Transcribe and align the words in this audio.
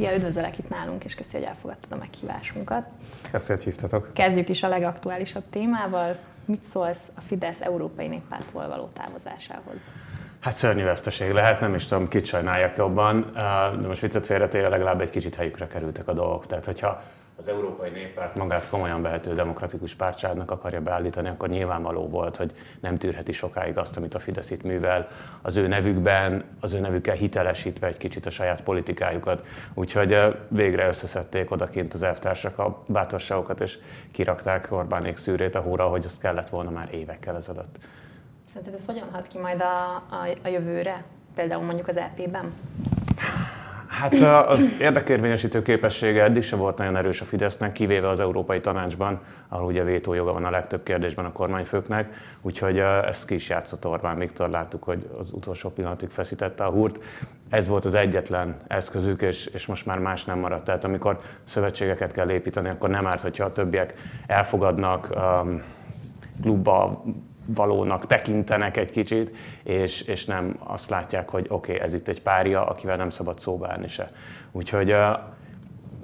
Szia, 0.00 0.14
üdvözöllek 0.14 0.58
itt 0.58 0.68
nálunk, 0.68 1.04
és 1.04 1.14
köszi, 1.14 1.36
hogy 1.36 1.42
elfogadtad 1.42 1.92
a 1.92 1.96
meghívásunkat. 1.96 2.86
Köszönöm, 3.30 3.56
hogy 3.56 3.64
hívtatok. 3.64 4.10
Kezdjük 4.14 4.48
is 4.48 4.62
a 4.62 4.68
legaktuálisabb 4.68 5.42
témával. 5.50 6.16
Mit 6.44 6.62
szólsz 6.62 7.10
a 7.14 7.20
Fidesz 7.20 7.60
Európai 7.60 8.06
Néppártól 8.06 8.68
való 8.68 8.90
távozásához? 8.92 9.80
Hát 10.40 10.54
szörnyű 10.54 10.82
veszteség 10.82 11.30
lehet, 11.30 11.60
nem 11.60 11.74
is 11.74 11.86
tudom, 11.86 12.08
kit 12.08 12.24
sajnáljak 12.24 12.76
jobban, 12.76 13.30
de 13.80 13.86
most 13.86 14.00
viccet 14.00 14.26
félretéve 14.26 14.68
legalább 14.68 15.00
egy 15.00 15.10
kicsit 15.10 15.34
helyükre 15.34 15.66
kerültek 15.66 16.08
a 16.08 16.12
dolgok. 16.12 16.46
Tehát, 16.46 16.64
hogyha 16.64 17.02
az 17.40 17.48
Európai 17.48 17.90
Néppárt 17.90 18.38
magát 18.38 18.68
komolyan 18.68 19.02
vehető 19.02 19.34
demokratikus 19.34 19.94
pártságnak 19.94 20.50
akarja 20.50 20.80
beállítani, 20.80 21.28
akkor 21.28 21.48
nyilvánvaló 21.48 22.08
volt, 22.08 22.36
hogy 22.36 22.52
nem 22.80 22.96
tűrheti 22.96 23.32
sokáig 23.32 23.78
azt, 23.78 23.96
amit 23.96 24.14
a 24.14 24.18
Fidesz 24.18 24.50
itt 24.50 24.62
művel 24.62 25.08
az 25.42 25.56
ő 25.56 25.66
nevükben, 25.66 26.44
az 26.60 26.72
ő 26.72 26.80
nevükkel 26.80 27.14
hitelesítve 27.14 27.86
egy 27.86 27.96
kicsit 27.96 28.26
a 28.26 28.30
saját 28.30 28.62
politikájukat. 28.62 29.46
Úgyhogy 29.74 30.18
végre 30.48 30.88
összeszedték 30.88 31.50
odakint 31.50 31.94
az 31.94 32.02
elvtársak 32.02 32.58
a 32.58 32.82
bátorságokat, 32.86 33.60
és 33.60 33.78
kirakták 34.12 34.66
Orbánék 34.70 35.16
szűrét 35.16 35.54
a 35.54 35.60
hóra, 35.60 35.88
hogy 35.88 36.04
azt 36.04 36.20
kellett 36.20 36.48
volna 36.48 36.70
már 36.70 36.94
évekkel 36.94 37.36
ezelőtt. 37.36 37.78
Szerinted 38.52 38.74
ez 38.74 38.86
hogyan 38.86 39.08
hat 39.12 39.26
ki 39.26 39.38
majd 39.38 39.60
a, 39.60 39.94
a, 39.94 40.28
a 40.42 40.48
jövőre? 40.48 41.04
Például 41.34 41.64
mondjuk 41.64 41.88
az 41.88 41.96
EP-ben? 41.96 42.52
Hát 44.00 44.46
az 44.48 44.72
érdekérvényesítő 44.80 45.62
képessége 45.62 46.22
eddig 46.22 46.42
se 46.42 46.56
volt 46.56 46.78
nagyon 46.78 46.96
erős 46.96 47.20
a 47.20 47.24
Fidesznek, 47.24 47.72
kivéve 47.72 48.08
az 48.08 48.20
Európai 48.20 48.60
Tanácsban, 48.60 49.20
ahol 49.48 49.66
ugye 49.66 49.84
vétójoga 49.84 50.32
van 50.32 50.44
a 50.44 50.50
legtöbb 50.50 50.82
kérdésben 50.82 51.24
a 51.24 51.32
kormányfőknek, 51.32 52.14
úgyhogy 52.42 52.78
ezt 52.78 53.26
ki 53.26 53.34
is 53.34 53.48
játszott 53.48 53.86
Orbán 53.86 54.18
Viktor, 54.18 54.48
láttuk, 54.48 54.82
hogy 54.82 55.10
az 55.18 55.30
utolsó 55.32 55.70
pillanatig 55.70 56.08
feszítette 56.08 56.64
a 56.64 56.70
húrt. 56.70 56.98
Ez 57.50 57.68
volt 57.68 57.84
az 57.84 57.94
egyetlen 57.94 58.56
eszközük, 58.66 59.22
és, 59.22 59.46
és 59.46 59.66
most 59.66 59.86
már 59.86 59.98
más 59.98 60.24
nem 60.24 60.38
maradt. 60.38 60.64
Tehát 60.64 60.84
amikor 60.84 61.18
szövetségeket 61.44 62.12
kell 62.12 62.30
építeni, 62.30 62.68
akkor 62.68 62.88
nem 62.88 63.06
árt, 63.06 63.20
hogyha 63.20 63.44
a 63.44 63.52
többiek 63.52 63.94
elfogadnak 64.26 65.10
um, 65.14 65.62
klubba 66.42 67.04
valónak 67.54 68.06
tekintenek 68.06 68.76
egy 68.76 68.90
kicsit, 68.90 69.36
és, 69.62 70.00
és 70.02 70.24
nem 70.24 70.56
azt 70.58 70.90
látják, 70.90 71.30
hogy 71.30 71.46
oké, 71.48 71.72
okay, 71.72 71.84
ez 71.84 71.94
itt 71.94 72.08
egy 72.08 72.22
párja, 72.22 72.66
akivel 72.66 72.96
nem 72.96 73.10
szabad 73.10 73.38
szóba 73.38 73.68
állni 73.68 73.88
se. 73.88 74.06
Úgyhogy 74.52 74.94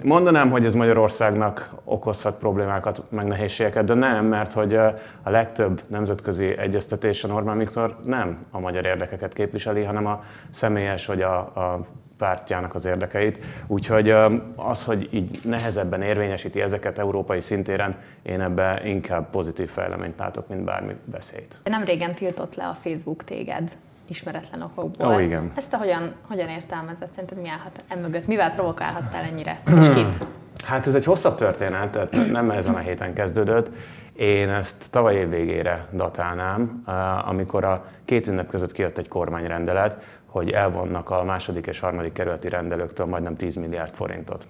mondanám, 0.03 0.51
hogy 0.51 0.65
ez 0.65 0.75
Magyarországnak 0.75 1.71
okozhat 1.85 2.39
problémákat, 2.39 3.11
meg 3.11 3.27
nehézségeket, 3.27 3.85
de 3.85 3.95
nem, 3.95 4.25
mert 4.25 4.53
hogy 4.53 4.75
a 4.75 5.31
legtöbb 5.31 5.81
nemzetközi 5.89 6.59
egyeztetésen 6.59 7.31
Orbán 7.31 7.59
Viktor 7.59 7.97
nem 8.05 8.39
a 8.51 8.61
magyar 8.61 8.85
érdekeket 8.85 9.33
képviseli, 9.33 9.83
hanem 9.83 10.07
a 10.07 10.23
személyes 10.51 11.07
vagy 11.07 11.23
a, 11.23 11.39
a 11.39 11.87
pártjának 12.19 12.75
az 12.75 12.85
érdekeit. 12.85 13.39
Úgyhogy 13.67 14.11
az, 14.57 14.85
hogy 14.85 15.09
így 15.13 15.41
nehezebben 15.45 16.03
érvényesíti 16.03 16.61
ezeket 16.61 16.99
európai 16.99 17.41
szintéren, 17.41 17.97
én 18.23 18.41
ebbe 18.41 18.81
inkább 18.85 19.31
pozitív 19.31 19.69
fejleményt 19.71 20.19
látok, 20.19 20.49
mint 20.49 20.65
bármi 20.65 20.97
veszélyt. 21.05 21.61
Nem 21.65 21.85
régen 21.85 22.13
tiltott 22.13 22.55
le 22.55 22.67
a 22.67 22.77
Facebook 22.83 23.25
téged 23.25 23.77
ismeretlen 24.09 24.63
okokból. 24.63 25.15
Ó, 25.15 25.19
igen. 25.19 25.53
Ezt 25.55 25.69
te 25.69 25.77
hogyan, 25.77 26.15
hogyan 26.29 26.49
értelmezed? 26.49 27.09
Szerinted 27.11 27.41
mi 27.41 27.49
állhat 27.49 27.85
emögött? 27.89 28.27
Mivel 28.27 28.55
provokálhattál 28.55 29.23
ennyire? 29.23 29.61
És 29.67 29.95
kit? 29.95 30.27
Hát 30.65 30.87
ez 30.87 30.95
egy 30.95 31.05
hosszabb 31.05 31.37
történet, 31.37 31.91
tehát 31.91 32.31
nem 32.31 32.51
ezen 32.51 32.75
a 32.75 32.79
héten 32.79 33.15
kezdődött. 33.15 33.71
Én 34.13 34.49
ezt 34.49 34.91
tavaly 34.91 35.15
év 35.15 35.29
végére 35.29 35.87
datálnám, 35.93 36.83
amikor 37.27 37.65
a 37.65 37.85
két 38.05 38.27
ünnep 38.27 38.51
között 38.51 38.73
kijött 38.73 38.99
egy 38.99 39.09
kormányrendelet, 39.09 39.97
hogy 40.37 40.51
elvonnak 40.51 41.11
a 41.11 41.25
második 41.25 41.67
és 41.67 41.81
harmadik 41.81 42.13
kerületi 42.13 42.49
rendelőktől 42.49 43.07
majdnem 43.07 43.37
10 43.37 43.55
milliárd 43.55 43.95
forintot. 43.95 44.47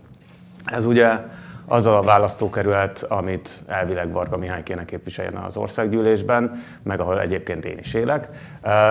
Ez 0.65 0.85
ugye 0.85 1.19
az 1.67 1.87
a 1.87 2.01
választókerület, 2.03 3.03
amit 3.09 3.63
elvileg 3.67 4.13
Varga 4.13 4.37
Mihály 4.37 4.63
kéne 4.63 4.85
képviseljen 4.85 5.35
az 5.35 5.57
országgyűlésben, 5.57 6.63
meg 6.83 7.01
ahol 7.01 7.21
egyébként 7.21 7.65
én 7.65 7.79
is 7.79 7.95
élek. 7.95 8.29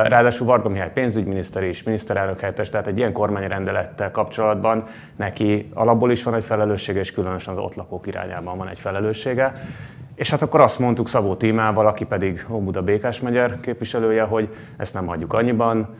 Ráadásul 0.03 0.47
Varga 0.47 0.69
Mihály 0.69 0.91
pénzügyminiszter 0.91 1.63
és 1.63 1.83
miniszterelnök 1.83 2.39
helyettes, 2.39 2.69
tehát 2.69 2.87
egy 2.87 2.97
ilyen 2.97 3.13
kormányrendelettel 3.13 4.11
kapcsolatban 4.11 4.83
neki 5.15 5.71
alapból 5.73 6.11
is 6.11 6.23
van 6.23 6.33
egy 6.33 6.43
felelőssége, 6.43 6.99
és 6.99 7.11
különösen 7.11 7.53
az 7.53 7.59
ott 7.59 7.75
lakók 7.75 8.07
irányában 8.07 8.57
van 8.57 8.67
egy 8.67 8.79
felelőssége. 8.79 9.53
És 10.15 10.29
hát 10.29 10.41
akkor 10.41 10.59
azt 10.59 10.79
mondtuk 10.79 11.07
Szabó 11.07 11.35
Tímával, 11.35 11.87
aki 11.87 12.05
pedig 12.05 12.45
Óbuda 12.49 12.81
Békás 12.81 13.19
megyer 13.19 13.59
képviselője, 13.59 14.23
hogy 14.23 14.49
ezt 14.77 14.93
nem 14.93 15.05
hagyjuk 15.05 15.33
annyiban, 15.33 15.95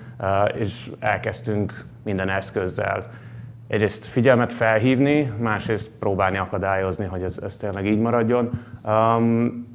és 0.57 0.91
elkezdtünk 0.99 1.85
minden 2.03 2.29
eszközzel 2.29 3.05
egyrészt 3.67 4.05
figyelmet 4.05 4.53
felhívni, 4.53 5.33
másrészt 5.39 5.91
próbálni 5.99 6.37
akadályozni, 6.37 7.05
hogy 7.05 7.21
ez, 7.21 7.39
ez 7.43 7.57
tényleg 7.57 7.85
így 7.85 7.99
maradjon. 7.99 8.49
Um, 8.83 9.67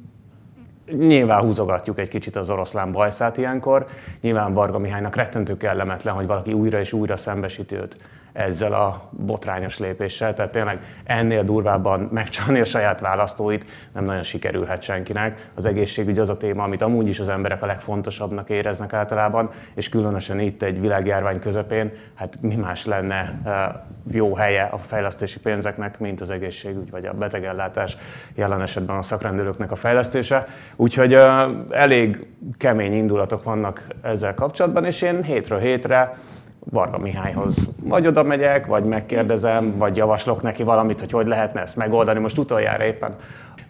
nyilván 0.97 1.41
húzogatjuk 1.41 1.99
egy 1.99 2.07
kicsit 2.07 2.35
az 2.35 2.49
oroszlán 2.49 2.91
bajszát 2.91 3.37
ilyenkor. 3.37 3.85
Nyilván 4.21 4.53
Varga 4.53 4.79
Mihálynak 4.79 5.15
rettentő 5.15 5.57
kellemetlen, 5.57 6.13
hogy 6.13 6.25
valaki 6.25 6.53
újra 6.53 6.79
és 6.79 6.93
újra 6.93 7.17
szembesíti 7.17 7.75
őt 7.75 7.95
ezzel 8.33 8.73
a 8.73 9.09
botrányos 9.11 9.79
lépéssel. 9.79 10.33
Tehát 10.33 10.51
tényleg 10.51 10.79
ennél 11.03 11.43
durvábban 11.43 12.09
megcsalni 12.11 12.59
a 12.59 12.65
saját 12.65 12.99
választóit 12.99 13.65
nem 13.93 14.03
nagyon 14.03 14.23
sikerülhet 14.23 14.81
senkinek. 14.81 15.49
Az 15.55 15.65
egészségügy 15.65 16.19
az 16.19 16.29
a 16.29 16.37
téma, 16.37 16.63
amit 16.63 16.81
amúgy 16.81 17.07
is 17.07 17.19
az 17.19 17.29
emberek 17.29 17.63
a 17.63 17.65
legfontosabbnak 17.65 18.49
éreznek 18.49 18.93
általában, 18.93 19.49
és 19.75 19.89
különösen 19.89 20.39
itt 20.39 20.61
egy 20.61 20.79
világjárvány 20.79 21.39
közepén, 21.39 21.91
hát 22.15 22.41
mi 22.41 22.55
más 22.55 22.85
lenne 22.85 23.39
eh, 23.45 23.67
jó 24.11 24.35
helye 24.35 24.63
a 24.63 24.77
fejlesztési 24.77 25.39
pénzeknek, 25.39 25.99
mint 25.99 26.21
az 26.21 26.29
egészségügy 26.29 26.91
vagy 26.91 27.05
a 27.05 27.13
betegellátás, 27.13 27.97
jelen 28.35 28.61
esetben 28.61 28.97
a 28.97 29.01
szakrendelőknek 29.01 29.71
a 29.71 29.75
fejlesztése. 29.75 30.47
Úgyhogy 30.75 31.13
eh, 31.13 31.49
elég 31.69 32.25
kemény 32.57 32.93
indulatok 32.93 33.43
vannak 33.43 33.87
ezzel 34.01 34.33
kapcsolatban, 34.33 34.85
és 34.85 35.01
én 35.01 35.23
hétről 35.23 35.59
hétre 35.59 36.17
Varga 36.69 36.97
Mihályhoz 36.97 37.57
vagy 37.83 38.07
oda 38.07 38.23
megyek, 38.23 38.65
vagy 38.65 38.83
megkérdezem, 38.83 39.77
vagy 39.77 39.95
javaslok 39.95 40.41
neki 40.41 40.63
valamit, 40.63 40.99
hogy 40.99 41.11
hogy 41.11 41.27
lehetne 41.27 41.61
ezt 41.61 41.75
megoldani. 41.75 42.19
Most 42.19 42.37
utoljára 42.37 42.83
éppen 42.83 43.15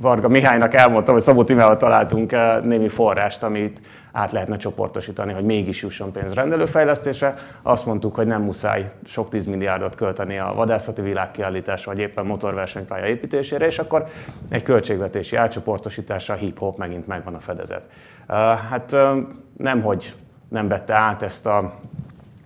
Varga 0.02 0.28
Mihálynak 0.28 0.74
elmondtam, 0.74 1.14
hogy 1.14 1.24
Szabó 1.24 1.44
Timával 1.44 1.78
találtunk 1.78 2.32
eh, 2.32 2.62
némi 2.64 2.88
forrást, 2.88 3.44
amit 3.44 3.82
át 4.12 4.32
lehetne 4.32 4.58
csoportosítani, 4.58 5.34
hogy 5.34 5.44
mégis 5.44 5.82
jusson 5.82 6.12
pénz 6.12 6.34
rendelőfejlesztésre. 6.34 7.36
Azt 7.62 7.86
mondtuk, 7.86 8.16
hogy 8.16 8.28
nem 8.28 8.42
muszáj 8.42 8.86
sok 9.06 9.30
tízmilliárdot 9.30 9.96
költeni 9.96 10.38
a 10.38 10.54
vadászati 10.56 11.02
világkiállításra, 11.02 11.92
vagy 11.92 12.02
éppen 12.02 12.26
motorversenypálya 12.26 13.06
építésére, 13.06 13.66
és 13.66 13.80
akkor 13.80 14.06
egy 14.50 14.64
költségvetési 14.64 15.36
átcsoportosításra 15.36 16.34
hip-hop 16.34 16.78
megint 16.78 17.08
megvan 17.08 17.36
a 17.36 17.40
fedezet. 17.40 17.88
Eh, 18.28 18.38
hát 18.70 18.94
eh, 18.94 19.12
nem, 19.58 19.82
hogy 19.82 20.16
nem 20.50 20.68
vette 20.68 20.94
át 20.94 21.22
ezt 21.22 21.46
a 21.46 21.74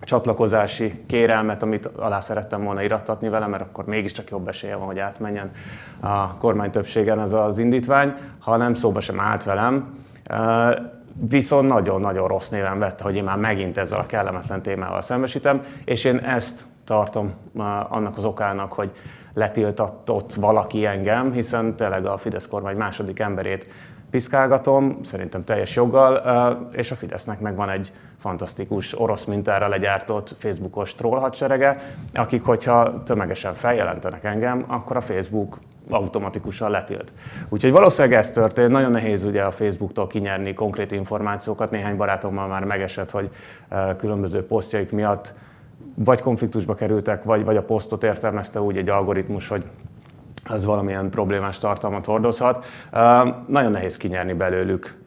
csatlakozási 0.06 1.04
kérelmet, 1.06 1.62
amit 1.62 1.86
alá 1.86 2.20
szerettem 2.20 2.64
volna 2.64 2.82
irattatni 2.82 3.28
vele, 3.28 3.46
mert 3.46 3.62
akkor 3.62 3.84
mégiscsak 3.84 4.30
jobb 4.30 4.48
esélye 4.48 4.76
van, 4.76 4.86
hogy 4.86 4.98
átmenjen 4.98 5.50
a 6.00 6.36
kormány 6.36 6.70
többségen 6.70 7.20
ez 7.20 7.32
az 7.32 7.58
indítvány, 7.58 8.14
hanem 8.40 8.74
szóba 8.74 9.00
sem 9.00 9.20
állt 9.20 9.44
velem. 9.44 9.98
Viszont 11.28 11.68
nagyon-nagyon 11.68 12.28
rossz 12.28 12.48
néven 12.48 12.78
vette, 12.78 13.04
hogy 13.04 13.14
én 13.14 13.24
már 13.24 13.38
megint 13.38 13.78
ezzel 13.78 13.98
a 13.98 14.06
kellemetlen 14.06 14.62
témával 14.62 15.02
szembesítem, 15.02 15.62
és 15.84 16.04
én 16.04 16.18
ezt 16.18 16.64
tartom 16.84 17.34
annak 17.88 18.16
az 18.16 18.24
okának, 18.24 18.72
hogy 18.72 18.90
letiltatott 19.34 20.34
valaki 20.34 20.86
engem, 20.86 21.32
hiszen 21.32 21.76
tényleg 21.76 22.06
a 22.06 22.18
Fidesz 22.18 22.48
kormány 22.48 22.76
második 22.76 23.18
emberét 23.18 23.68
piszkálgatom, 24.10 24.98
szerintem 25.02 25.44
teljes 25.44 25.74
joggal, 25.74 26.20
és 26.72 26.90
a 26.90 26.94
Fidesznek 26.94 27.40
megvan 27.40 27.68
egy 27.68 27.92
fantasztikus 28.18 29.00
orosz 29.00 29.24
mintára 29.24 29.68
legyártott 29.68 30.34
Facebookos 30.38 30.94
troll 30.94 31.18
hadserege, 31.18 31.80
akik, 32.14 32.44
hogyha 32.44 33.02
tömegesen 33.02 33.54
feljelentenek 33.54 34.24
engem, 34.24 34.64
akkor 34.66 34.96
a 34.96 35.00
Facebook 35.00 35.58
automatikusan 35.90 36.70
letilt. 36.70 37.12
Úgyhogy 37.48 37.70
valószínűleg 37.70 38.18
ez 38.18 38.30
történt. 38.30 38.70
Nagyon 38.70 38.90
nehéz 38.90 39.24
ugye 39.24 39.42
a 39.42 39.52
Facebooktól 39.52 40.06
kinyerni 40.06 40.54
konkrét 40.54 40.92
információkat. 40.92 41.70
Néhány 41.70 41.96
barátommal 41.96 42.46
már 42.46 42.64
megesett, 42.64 43.10
hogy 43.10 43.30
különböző 43.96 44.46
posztjaik 44.46 44.92
miatt 44.92 45.34
vagy 45.94 46.20
konfliktusba 46.20 46.74
kerültek, 46.74 47.24
vagy, 47.24 47.44
vagy 47.44 47.56
a 47.56 47.62
posztot 47.62 48.02
értelmezte 48.02 48.60
úgy 48.60 48.76
egy 48.76 48.88
algoritmus, 48.88 49.48
hogy 49.48 49.64
az 50.44 50.64
valamilyen 50.64 51.10
problémás 51.10 51.58
tartalmat 51.58 52.04
hordozhat. 52.04 52.66
Nagyon 53.46 53.70
nehéz 53.70 53.96
kinyerni 53.96 54.32
belőlük 54.32 55.04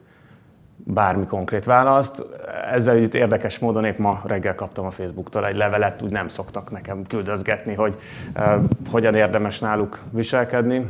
bármi 0.93 1.25
konkrét 1.25 1.65
választ. 1.65 2.25
Ezzel 2.71 2.95
együtt 2.95 3.13
érdekes 3.13 3.59
módon 3.59 3.85
épp 3.85 3.97
ma 3.97 4.21
reggel 4.25 4.55
kaptam 4.55 4.85
a 4.85 4.91
Facebooktól 4.91 5.47
egy 5.47 5.55
levelet, 5.55 6.01
úgy 6.01 6.11
nem 6.11 6.27
szoktak 6.27 6.71
nekem 6.71 7.03
küldözgetni, 7.03 7.73
hogy 7.73 7.95
uh, 8.35 8.63
hogyan 8.91 9.15
érdemes 9.15 9.59
náluk 9.59 9.99
viselkedni. 10.11 10.89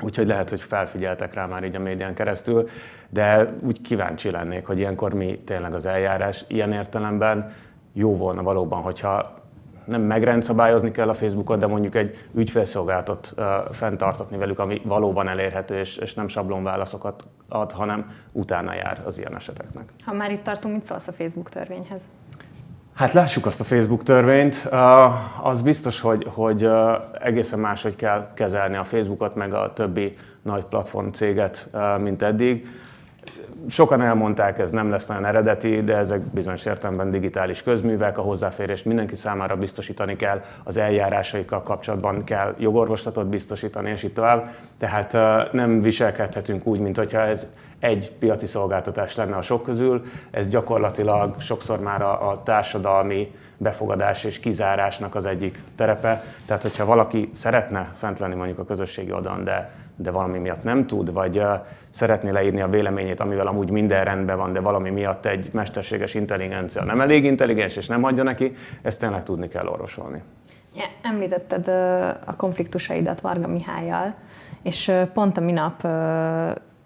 Úgyhogy 0.00 0.26
lehet, 0.26 0.50
hogy 0.50 0.60
felfigyeltek 0.60 1.34
rá 1.34 1.46
már 1.46 1.64
így 1.64 1.76
a 1.76 1.80
médián 1.80 2.14
keresztül, 2.14 2.68
de 3.08 3.52
úgy 3.60 3.80
kíváncsi 3.80 4.30
lennék, 4.30 4.66
hogy 4.66 4.78
ilyenkor 4.78 5.14
mi 5.14 5.40
tényleg 5.44 5.74
az 5.74 5.86
eljárás 5.86 6.44
ilyen 6.48 6.72
értelemben 6.72 7.52
jó 7.92 8.16
volna 8.16 8.42
valóban, 8.42 8.82
hogyha 8.82 9.36
nem 9.84 10.00
megrendszabályozni 10.00 10.90
kell 10.90 11.08
a 11.08 11.14
Facebookot, 11.14 11.58
de 11.58 11.66
mondjuk 11.66 11.94
egy 11.94 12.28
ügyfélszolgáltat 12.34 13.34
fenntartatni 13.72 14.36
velük, 14.36 14.58
ami 14.58 14.80
valóban 14.84 15.28
elérhető, 15.28 15.78
és, 15.78 15.96
és 15.96 16.14
nem 16.14 16.28
sablon 16.28 16.62
válaszokat 16.62 17.24
ad, 17.48 17.72
hanem 17.72 18.10
utána 18.32 18.74
jár 18.74 19.02
az 19.04 19.18
ilyen 19.18 19.36
eseteknek. 19.36 19.88
Ha 20.04 20.12
már 20.12 20.30
itt 20.30 20.42
tartunk, 20.42 20.74
mit 20.74 20.86
szólsz 20.86 21.08
a 21.08 21.12
Facebook 21.12 21.48
törvényhez? 21.48 22.02
Hát 22.94 23.12
lássuk 23.12 23.46
azt 23.46 23.60
a 23.60 23.64
Facebook 23.64 24.02
törvényt. 24.02 24.68
Az 25.42 25.62
biztos, 25.62 26.00
hogy, 26.00 26.26
hogy 26.34 26.68
egészen 27.20 27.58
máshogy 27.58 27.96
kell 27.96 28.32
kezelni 28.34 28.76
a 28.76 28.84
Facebookot, 28.84 29.34
meg 29.34 29.54
a 29.54 29.72
többi 29.72 30.16
nagy 30.42 30.64
platform 30.64 31.10
céget, 31.10 31.70
mint 32.00 32.22
eddig. 32.22 32.66
Sokan 33.68 34.00
elmondták, 34.00 34.58
ez 34.58 34.70
nem 34.70 34.90
lesz 34.90 35.06
nagyon 35.06 35.24
eredeti, 35.24 35.82
de 35.82 35.96
ezek 35.96 36.20
bizonyos 36.20 36.64
értelemben 36.64 37.10
digitális 37.10 37.62
közművek, 37.62 38.18
a 38.18 38.22
hozzáférést 38.22 38.84
mindenki 38.84 39.14
számára 39.14 39.56
biztosítani 39.56 40.16
kell, 40.16 40.42
az 40.64 40.76
eljárásaikkal 40.76 41.62
kapcsolatban 41.62 42.24
kell 42.24 42.54
jogorvoslatot 42.58 43.26
biztosítani, 43.26 43.90
és 43.90 44.02
így 44.02 44.12
tovább. 44.12 44.54
Tehát 44.78 45.16
nem 45.52 45.82
viselkedhetünk 45.82 46.66
úgy, 46.66 46.80
mint 46.80 46.96
hogyha 46.96 47.20
ez 47.20 47.46
egy 47.78 48.12
piaci 48.18 48.46
szolgáltatás 48.46 49.16
lenne 49.16 49.36
a 49.36 49.42
sok 49.42 49.62
közül, 49.62 50.02
ez 50.30 50.48
gyakorlatilag 50.48 51.40
sokszor 51.40 51.80
már 51.80 52.02
a, 52.02 52.30
a 52.30 52.42
társadalmi 52.42 53.34
befogadás 53.56 54.24
és 54.24 54.40
kizárásnak 54.40 55.14
az 55.14 55.26
egyik 55.26 55.62
terepe. 55.76 56.22
Tehát, 56.46 56.62
hogyha 56.62 56.84
valaki 56.84 57.30
szeretne 57.32 57.92
fent 57.98 58.18
lenni 58.18 58.34
mondjuk 58.34 58.58
a 58.58 58.64
közösségi 58.64 59.12
oldalon, 59.12 59.44
de, 59.44 59.64
de 60.00 60.10
valami 60.10 60.38
miatt 60.38 60.62
nem 60.62 60.86
tud, 60.86 61.12
vagy 61.12 61.42
szeretné 61.90 62.30
leírni 62.30 62.60
a 62.60 62.68
véleményét, 62.68 63.20
amivel 63.20 63.46
amúgy 63.46 63.70
minden 63.70 64.04
rendben 64.04 64.36
van, 64.36 64.52
de 64.52 64.60
valami 64.60 64.90
miatt 64.90 65.26
egy 65.26 65.48
mesterséges 65.52 66.14
intelligencia 66.14 66.84
nem 66.84 67.00
elég 67.00 67.24
intelligens, 67.24 67.76
és 67.76 67.86
nem 67.86 68.04
adja 68.04 68.22
neki, 68.22 68.52
ezt 68.82 69.00
tényleg 69.00 69.22
tudni 69.22 69.48
kell 69.48 69.66
orvosolni. 69.66 70.22
Említetted 71.02 71.68
a 72.24 72.36
konfliktusaidat 72.36 73.20
Varga 73.20 73.46
Mihályjal, 73.46 74.14
és 74.62 74.92
pont 75.12 75.36
a 75.36 75.40
minap 75.40 75.80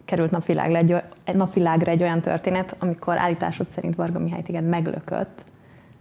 került 0.05 0.31
napvilágra 0.31 0.77
egy, 0.77 0.97
napvilágra 1.33 1.91
egy 1.91 2.03
olyan 2.03 2.21
történet, 2.21 2.77
amikor 2.79 3.19
állításod 3.19 3.67
szerint 3.75 3.95
Varga 3.95 4.19
Mihály 4.19 4.43
téged 4.43 4.65
meglökött. 4.65 5.45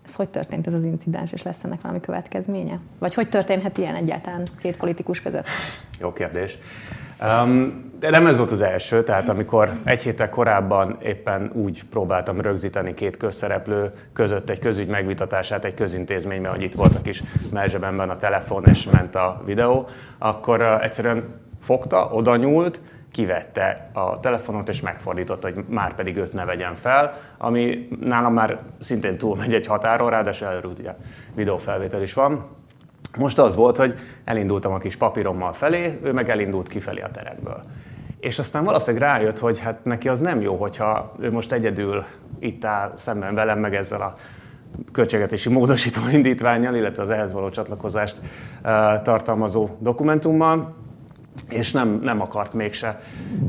Ez 0.06 0.15
hogy 0.15 0.30
történt 0.30 0.68
ez 0.68 0.74
az 0.74 0.83
incidens, 0.83 1.31
és 1.31 1.44
lesz 1.44 1.63
ennek 1.63 1.81
valami 1.81 2.00
következménye? 2.00 2.80
Vagy 3.00 3.13
hogy 3.13 3.30
történhet 3.30 3.77
ilyen 3.77 3.95
egyáltalán 3.95 4.44
két 4.62 4.77
politikus 4.77 5.21
között? 5.21 5.45
Jó 6.00 6.13
kérdés. 6.13 6.57
Um, 7.21 7.89
de 8.00 8.09
nem 8.09 8.27
ez 8.27 8.38
volt 8.38 8.51
az 8.51 8.62
első, 8.62 9.03
tehát 9.03 9.30
amikor 9.30 9.71
egy 9.83 10.03
héttel 10.03 10.30
korábban 10.30 10.98
éppen 11.03 11.51
úgy 11.53 11.83
próbáltam 11.83 12.42
rögzíteni 12.42 12.94
két 12.94 13.18
közszereplő 13.18 13.92
között 14.13 14.50
egy 14.50 14.59
közügy 14.59 14.89
megvitatását 14.89 15.65
egy 15.65 15.74
közintézményben, 15.74 16.51
hogy 16.51 16.63
itt 16.63 16.74
volt 16.74 16.95
a 16.95 17.01
kis 17.01 17.24
melzsebemben 17.51 18.09
a 18.09 18.15
telefon 18.15 18.65
és 18.65 18.89
ment 18.89 19.15
a 19.15 19.42
videó, 19.45 19.88
akkor 20.18 20.62
egyszerűen 20.62 21.24
fogta, 21.62 22.09
oda 22.12 22.36
nyúlt, 22.36 22.81
kivette 23.12 23.90
a 23.94 24.19
telefonot 24.19 24.69
és 24.69 24.81
megfordította, 24.81 25.52
hogy 25.52 25.66
már 25.69 25.96
pedig 25.96 26.18
őt 26.18 26.34
ne 26.34 26.46
vegyen 26.46 26.75
fel, 26.75 27.18
ami 27.38 27.88
nálam 28.00 28.34
már 28.34 28.60
szintén 28.80 29.18
túlmegy 29.18 29.54
egy 29.54 29.66
határon, 29.66 30.10
ráadásul 30.10 30.48
előtt 30.48 30.80
ugye 30.80 30.96
videófelvétel 31.36 32.02
is 32.02 32.13
van. 32.13 32.46
Most 33.18 33.40
az 33.40 33.56
volt, 33.56 33.78
hogy 33.78 34.00
elindultam 34.24 34.74
a 34.74 34.78
kis 34.78 34.96
papírommal 34.96 35.54
felé, 35.54 36.00
ő 36.04 36.12
meg 36.12 36.30
elindult 36.30 36.68
kifelé 36.68 37.02
a 37.02 37.12
terekből. 37.12 37.62
És 38.19 38.40
aztán 38.40 38.63
valószínűleg 38.63 39.08
rájött, 39.08 39.40
hogy 39.40 39.60
hát 39.60 39.86
neki 39.86 40.10
az 40.10 40.19
nem 40.19 40.42
jó, 40.42 40.56
hogyha 40.56 41.16
ő 41.19 41.31
most 41.31 41.52
egyedül 41.52 42.04
itt 42.40 42.66
áll 42.66 42.94
szemben 42.96 43.36
velem, 43.36 43.60
meg 43.60 43.75
ezzel 43.75 44.02
a 44.02 44.16
költségetési 44.92 45.50
módosító 45.50 46.02
indítványjal, 46.18 46.75
illetve 46.75 47.04
az 47.04 47.10
ehhez 47.10 47.31
való 47.31 47.50
csatlakozást 47.50 48.18
uh, 48.19 49.02
tartalmazó 49.02 49.69
dokumentummal, 49.80 50.75
és 51.50 51.72
nem, 51.72 52.00
nem 52.04 52.22
akart 52.22 52.54
mégse 52.54 53.01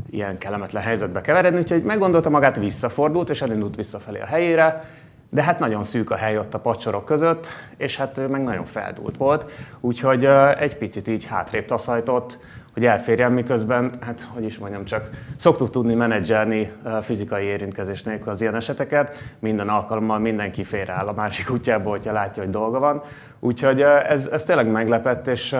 ilyen 0.09 0.37
kellemetlen 0.37 0.83
helyzetbe 0.83 1.21
keveredni, 1.21 1.59
úgyhogy 1.59 1.83
meggondolta 1.83 2.29
magát, 2.29 2.57
visszafordult, 2.57 3.29
és 3.29 3.41
elindult 3.41 3.75
visszafelé 3.75 4.19
a 4.19 4.25
helyére, 4.25 4.85
de 5.29 5.43
hát 5.43 5.59
nagyon 5.59 5.83
szűk 5.83 6.11
a 6.11 6.15
hely 6.15 6.37
ott 6.37 6.53
a 6.53 6.59
pacsorok 6.59 7.05
között, 7.05 7.47
és 7.77 7.97
hát 7.97 8.17
ő 8.17 8.27
meg 8.27 8.43
nagyon 8.43 8.65
feldult 8.65 9.17
volt, 9.17 9.51
úgyhogy 9.79 10.25
egy 10.59 10.77
picit 10.77 11.07
így 11.07 11.25
hátrébb 11.25 11.65
taszajtott, 11.65 12.39
hogy 12.73 12.85
elférjen, 12.85 13.31
miközben, 13.31 13.91
hát 13.99 14.27
hogy 14.33 14.43
is 14.43 14.57
mondjam, 14.57 14.85
csak 14.85 15.09
szoktuk 15.37 15.69
tudni 15.69 15.93
menedzselni 15.93 16.71
fizikai 17.01 17.43
érintkezés 17.43 18.03
nélkül 18.03 18.31
az 18.31 18.41
ilyen 18.41 18.55
eseteket, 18.55 19.17
minden 19.39 19.69
alkalommal 19.69 20.19
mindenki 20.19 20.63
félreáll 20.63 21.07
a 21.07 21.13
másik 21.13 21.51
útjából, 21.51 21.91
hogyha 21.91 22.13
látja, 22.13 22.43
hogy 22.43 22.51
dolga 22.51 22.79
van. 22.79 23.01
Úgyhogy 23.39 23.81
ez, 23.81 24.27
ez 24.27 24.43
tényleg 24.43 24.67
meglepett, 24.67 25.27
és 25.27 25.55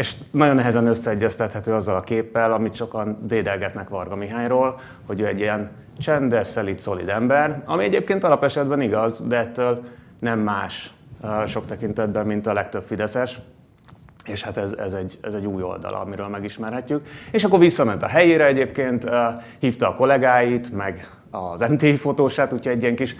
és 0.00 0.14
nagyon 0.30 0.54
nehezen 0.54 0.86
összeegyeztethető 0.86 1.72
azzal 1.72 1.96
a 1.96 2.00
képpel, 2.00 2.52
amit 2.52 2.74
sokan 2.74 3.18
dédelgetnek 3.22 3.88
Varga 3.88 4.16
Mihályról, 4.16 4.80
hogy 5.06 5.20
ő 5.20 5.26
egy 5.26 5.40
ilyen 5.40 5.70
csendes, 5.98 6.48
szelít, 6.48 6.78
szolid 6.78 7.08
ember, 7.08 7.62
ami 7.64 7.84
egyébként 7.84 8.24
alapesetben 8.24 8.80
igaz, 8.80 9.22
de 9.26 9.36
ettől 9.36 9.80
nem 10.18 10.38
más 10.38 10.90
sok 11.46 11.66
tekintetben, 11.66 12.26
mint 12.26 12.46
a 12.46 12.52
legtöbb 12.52 12.82
Fideszes. 12.82 13.40
És 14.24 14.42
hát 14.42 14.56
ez, 14.56 14.72
ez, 14.72 14.92
egy, 14.92 15.18
ez 15.22 15.34
egy 15.34 15.46
új 15.46 15.62
oldala, 15.62 16.00
amiről 16.00 16.28
megismerhetjük. 16.28 17.06
És 17.30 17.44
akkor 17.44 17.58
visszament 17.58 18.02
a 18.02 18.08
helyére 18.08 18.46
egyébként, 18.46 19.10
hívta 19.58 19.88
a 19.88 19.94
kollégáit, 19.94 20.72
meg 20.72 21.08
az 21.30 21.60
MTI 21.68 21.96
fotósát, 21.96 22.52
úgyhogy 22.52 22.72
egy 22.72 22.82
ilyen 22.82 22.96
kis 22.96 23.16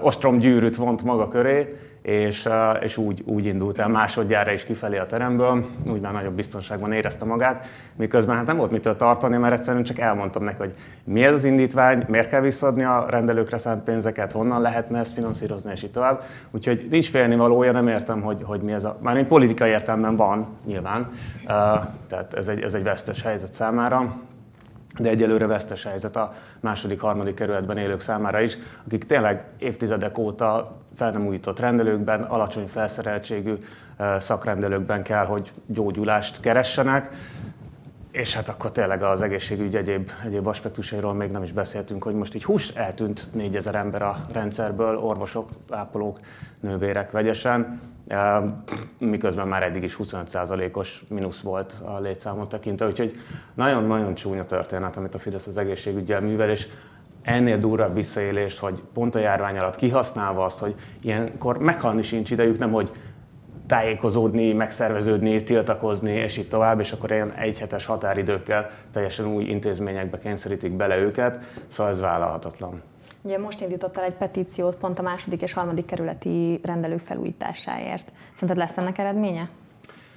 ostromgyűrűt 0.00 0.76
vont 0.76 1.02
maga 1.02 1.28
köré, 1.28 1.76
és, 2.06 2.48
és 2.80 2.96
úgy, 2.96 3.22
úgy 3.24 3.44
indult 3.44 3.78
el. 3.78 3.88
Másodjára 3.88 4.52
is 4.52 4.64
kifelé 4.64 4.98
a 4.98 5.06
teremből, 5.06 5.66
úgy 5.90 6.00
már 6.00 6.12
nagyobb 6.12 6.34
biztonságban 6.34 6.92
érezte 6.92 7.24
magát, 7.24 7.68
miközben 7.96 8.36
hát 8.36 8.46
nem 8.46 8.56
volt 8.56 8.70
mitől 8.70 8.96
tartani, 8.96 9.36
mert 9.36 9.54
egyszerűen 9.54 9.82
csak 9.84 9.98
elmondtam 9.98 10.44
neki, 10.44 10.56
hogy 10.58 10.74
mi 11.04 11.24
ez 11.24 11.34
az 11.34 11.44
indítvány, 11.44 12.04
miért 12.08 12.28
kell 12.28 12.40
visszadni 12.40 12.82
a 12.82 13.06
rendelőkre 13.08 13.58
szánt 13.58 13.84
pénzeket, 13.84 14.32
honnan 14.32 14.60
lehetne 14.60 14.98
ezt 14.98 15.12
finanszírozni, 15.12 15.70
és 15.72 15.82
így 15.82 15.90
tovább. 15.90 16.22
Úgyhogy 16.50 16.86
nincs 16.90 17.10
félni 17.10 17.36
valója, 17.36 17.72
nem 17.72 17.88
értem, 17.88 18.22
hogy, 18.22 18.38
hogy 18.42 18.60
mi 18.60 18.72
ez 18.72 18.84
a... 18.84 18.98
Már 19.00 19.16
egy 19.16 19.26
politikai 19.26 19.70
értelemben 19.70 20.16
van, 20.16 20.46
nyilván, 20.66 21.12
tehát 22.08 22.34
ez 22.34 22.48
egy, 22.48 22.60
ez 22.62 22.74
egy 22.74 22.82
vesztes 22.82 23.22
helyzet 23.22 23.52
számára, 23.52 24.16
de 24.98 25.08
egyelőre 25.08 25.46
vesztes 25.46 25.82
helyzet 25.82 26.16
a 26.16 26.32
második, 26.60 27.00
harmadik 27.00 27.34
kerületben 27.34 27.76
élők 27.76 28.00
számára 28.00 28.40
is, 28.40 28.58
akik 28.86 29.04
tényleg 29.04 29.44
évtizedek 29.58 30.18
óta 30.18 30.76
fel 30.96 31.10
nem 31.10 31.26
újított 31.26 31.60
rendelőkben, 31.60 32.22
alacsony 32.22 32.66
felszereltségű 32.66 33.54
szakrendelőkben 34.18 35.02
kell, 35.02 35.24
hogy 35.24 35.52
gyógyulást 35.66 36.40
keressenek, 36.40 37.10
és 38.10 38.34
hát 38.34 38.48
akkor 38.48 38.72
tényleg 38.72 39.02
az 39.02 39.22
egészségügy 39.22 39.76
egyéb, 39.76 40.10
egyéb 40.24 40.46
aspektusairól 40.46 41.14
még 41.14 41.30
nem 41.30 41.42
is 41.42 41.52
beszéltünk, 41.52 42.02
hogy 42.02 42.14
most 42.14 42.34
így 42.34 42.44
hús 42.44 42.68
eltűnt 42.68 43.28
4000 43.32 43.74
ember 43.74 44.02
a 44.02 44.26
rendszerből, 44.32 44.98
orvosok, 44.98 45.48
ápolók, 45.70 46.20
nővérek 46.60 47.10
vegyesen, 47.10 47.80
miközben 48.98 49.48
már 49.48 49.62
eddig 49.62 49.82
is 49.82 49.96
25%-os 50.02 51.04
mínusz 51.08 51.40
volt 51.40 51.74
a 51.84 52.00
létszámot 52.00 52.48
tekintve, 52.48 52.86
úgyhogy 52.86 53.12
nagyon-nagyon 53.54 54.14
csúnya 54.14 54.44
történet, 54.44 54.96
amit 54.96 55.14
a 55.14 55.18
Fidesz 55.18 55.46
az 55.46 55.56
egészségügyel 55.56 56.20
művel, 56.20 56.50
és 56.50 56.66
ennél 57.22 57.58
durvább 57.58 57.94
visszaélést, 57.94 58.58
hogy 58.58 58.82
pont 58.94 59.14
a 59.14 59.18
járvány 59.18 59.58
alatt 59.58 59.76
kihasználva 59.76 60.44
azt, 60.44 60.58
hogy 60.58 60.74
ilyenkor 61.00 61.58
meghalni 61.58 62.02
sincs 62.02 62.30
idejük, 62.30 62.58
nem 62.58 62.72
hogy 62.72 62.90
tájékozódni, 63.66 64.52
megszerveződni, 64.52 65.42
tiltakozni, 65.42 66.12
és 66.12 66.36
így 66.36 66.48
tovább, 66.48 66.80
és 66.80 66.92
akkor 66.92 67.10
ilyen 67.10 67.32
egyhetes 67.32 67.86
határidőkkel 67.86 68.70
teljesen 68.92 69.26
új 69.26 69.44
intézményekbe 69.44 70.18
kényszerítik 70.18 70.72
bele 70.72 70.98
őket, 70.98 71.38
szóval 71.66 71.92
ez 71.92 72.00
vállalhatatlan. 72.00 72.82
Ugye 73.26 73.38
most 73.38 73.60
indítottál 73.60 74.04
egy 74.04 74.12
petíciót 74.12 74.76
pont 74.76 74.98
a 74.98 75.02
második 75.02 75.42
és 75.42 75.52
harmadik 75.52 75.86
kerületi 75.86 76.60
rendelők 76.62 77.00
felújításáért. 77.00 78.12
Szerinted 78.34 78.56
lesz 78.56 78.76
ennek 78.76 78.98
eredménye? 78.98 79.48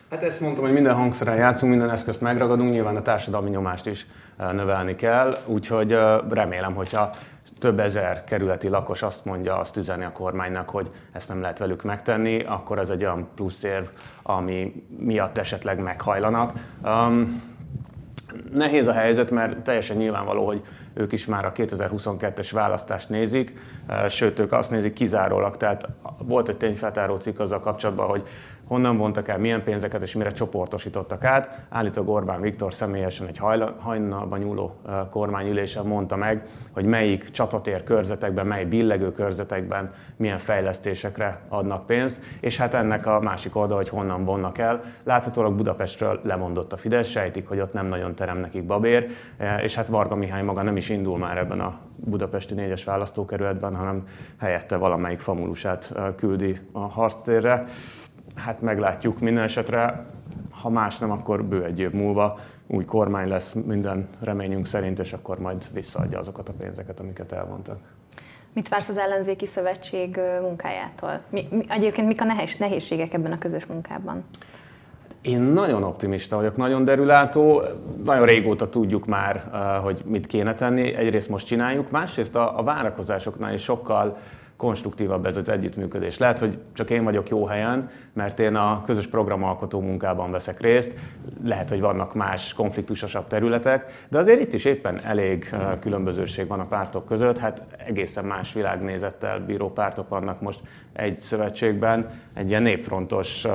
Hát 0.10 0.24
ezt 0.24 0.39
mondtam, 0.39 0.63
hogy 0.63 0.74
minden 0.74 0.96
hangszeren 0.96 1.36
játszunk, 1.36 1.72
minden 1.72 1.89
eszközt 1.89 2.22
megragadunk, 2.22 2.74
nyilván 2.74 2.96
a 2.96 3.01
társadalmi 3.01 3.50
nyomást 3.50 3.86
is 3.86 4.06
növelni 4.51 4.96
kell, 4.96 5.34
úgyhogy 5.46 5.98
remélem, 6.30 6.74
hogyha 6.74 7.10
több 7.60 7.80
ezer 7.80 8.24
kerületi 8.24 8.68
lakos 8.68 9.01
azt 9.01 9.25
mondja, 9.25 9.58
azt 9.58 9.78
üzeni 9.78 10.04
a 10.04 10.12
kormánynak, 10.12 10.70
hogy 10.70 10.88
ezt 11.12 11.30
nem 11.30 11.42
lehet 11.42 11.58
velük 11.58 11.84
megtenni, 11.84 12.39
akkor 12.39 12.80
ez 12.80 12.89
egy 12.89 13.04
olyan 13.04 13.28
plusz 13.36 13.63
érv, 13.63 13.86
ami 14.24 14.84
miatt 14.98 15.38
esetleg 15.38 15.80
meghajlanak. 15.80 16.54
Um, 16.84 17.42
nehéz 18.54 18.88
a 18.88 18.94
helyzet, 18.94 19.32
mert 19.32 19.58
teljesen 19.58 19.98
nyilvánvaló, 19.98 20.46
hogy 20.46 20.63
ők 20.93 21.12
is 21.12 21.25
már 21.25 21.46
a 21.46 21.51
2022-es 21.51 22.50
választást 22.51 23.10
nézik, 23.10 23.53
sőt, 24.10 24.39
ők 24.39 24.51
azt 24.51 24.72
nézik 24.72 24.93
kizárólag. 24.93 25.58
Tehát 25.58 25.88
volt 26.17 26.50
egy 26.50 26.58
tényfeltáró 26.58 27.15
cikk 27.15 27.39
azzal 27.39 27.60
kapcsolatban, 27.60 28.08
hogy 28.08 28.27
honnan 28.70 28.98
vontak 28.98 29.28
el, 29.28 29.38
milyen 29.38 29.64
pénzeket 29.64 30.02
és 30.02 30.16
mire 30.16 30.30
csoportosítottak 30.30 31.24
át. 31.24 31.66
Állítólag 31.70 32.10
Orbán 32.10 32.42
Viktor 32.42 32.74
személyesen 32.74 33.28
egy 33.28 33.38
hajnalban 33.80 34.40
nyúló 34.40 34.76
kormányülésen 35.10 35.86
mondta 35.86 36.16
meg, 36.16 36.46
hogy 36.74 36.86
melyik 36.86 37.30
csatatér 37.30 37.84
körzetekben, 37.84 38.48
mely 38.48 38.66
billegő 38.66 39.12
körzetekben 39.12 39.94
milyen 40.16 40.40
fejlesztésekre 40.40 41.40
adnak 41.48 41.86
pénzt, 41.86 42.20
és 42.40 42.58
hát 42.58 42.74
ennek 42.74 43.06
a 43.06 43.20
másik 43.20 43.56
oldal, 43.56 43.78
hogy 43.78 43.90
honnan 43.90 44.26
vonnak 44.26 44.58
el. 44.58 44.82
Láthatólag 45.04 45.56
Budapestről 45.56 46.20
lemondott 46.24 46.74
a 46.74 46.78
Fidesz, 46.78 47.08
sejtik, 47.08 47.48
hogy 47.48 47.60
ott 47.60 47.74
nem 47.74 47.86
nagyon 47.86 48.16
terem 48.16 48.38
nekik 48.38 48.66
babér, 48.66 49.08
és 49.62 49.76
hát 49.76 49.88
Varga 49.88 50.16
Mihály 50.16 50.44
maga 50.44 50.62
nem 50.62 50.78
is 50.78 50.90
indul 50.90 51.18
már 51.18 51.38
ebben 51.38 51.60
a 51.60 51.80
budapesti 51.96 52.54
négyes 52.54 52.84
választókerületben, 52.84 53.76
hanem 53.76 54.04
helyette 54.40 54.78
valamelyik 54.78 55.20
famulusát 55.20 55.94
küldi 56.16 56.60
a 56.72 56.80
harctérre. 56.80 57.64
Hát 58.46 58.62
meglátjuk 58.62 59.19
minden 59.19 59.43
esetre, 59.43 60.05
ha 60.51 60.69
más 60.69 60.98
nem, 60.98 61.12
akkor 61.12 61.43
bő 61.43 61.63
egy 61.63 61.79
év 61.79 61.91
múlva 61.91 62.39
új 62.67 62.86
kormány 62.86 63.27
lesz 63.27 63.53
minden 63.53 64.08
reményünk 64.19 64.65
szerint, 64.65 65.00
és 65.00 65.13
akkor 65.13 65.39
majd 65.39 65.65
visszaadja 65.74 66.19
azokat 66.19 66.50
a 66.50 66.53
pénzeket, 66.60 67.00
amiket 67.00 67.31
elvontak. 67.31 67.77
Mit 68.53 68.69
vársz 68.69 68.89
az 68.89 68.98
ellenzéki 68.98 69.46
szövetség 69.46 70.19
munkájától? 70.41 71.22
Mi, 71.29 71.48
mi, 71.51 71.65
egyébként 71.67 72.08
mik 72.08 72.22
a 72.22 72.24
nehéz, 72.24 72.55
nehézségek 72.60 73.13
ebben 73.13 73.31
a 73.31 73.38
közös 73.38 73.65
munkában? 73.65 74.24
Én 75.22 75.41
nagyon 75.41 75.84
optimista 75.84 76.36
vagyok, 76.36 76.58
nagyon 76.58 76.84
derülátó, 76.84 77.62
nagyon 78.03 78.25
régóta 78.25 78.69
tudjuk 78.69 79.05
már, 79.05 79.43
hogy 79.84 80.01
mit 80.05 80.27
kéne 80.27 80.53
tenni. 80.53 80.93
Egyrészt 80.93 81.29
most 81.29 81.46
csináljuk, 81.48 81.91
másrészt 81.91 82.36
a, 82.36 82.60
a 82.60 82.63
várakozásoknál 82.63 83.53
is 83.53 83.63
sokkal 83.63 84.17
konstruktívabb 84.60 85.25
ez 85.25 85.38
az 85.38 85.50
együttműködés. 85.50 86.18
Lehet, 86.18 86.39
hogy 86.39 86.58
csak 86.74 86.89
én 86.89 87.04
vagyok 87.04 87.30
jó 87.30 87.46
helyen, 87.46 87.89
mert 88.13 88.39
én 88.39 88.56
a 88.56 88.82
közös 88.82 89.08
programalkotó 89.08 89.82
munkában 89.82 90.32
veszek 90.32 90.60
részt, 90.60 90.94
lehet, 91.44 91.70
hogy 91.70 91.80
vannak 91.80 92.13
más 92.13 92.54
konfliktusosabb 92.54 93.28
területek, 93.28 94.06
de 94.10 94.18
azért 94.18 94.42
itt 94.42 94.54
is 94.54 94.66
éppen 94.66 95.00
elég 95.04 95.56
különbözőség 95.80 96.48
van 96.48 96.60
a 96.60 96.66
pártok 96.66 97.06
között, 97.06 97.38
hát 97.38 97.63
egészen 97.88 98.25
más 98.25 98.54
világnézettel 98.54 99.39
bíró 99.39 99.72
pártok 99.72 100.10
vannak 100.10 100.42
most 100.42 100.60
egy 100.94 101.18
szövetségben, 101.18 102.10
egy 102.39 102.50
ilyen 102.50 102.62
népfrontos 102.62 103.46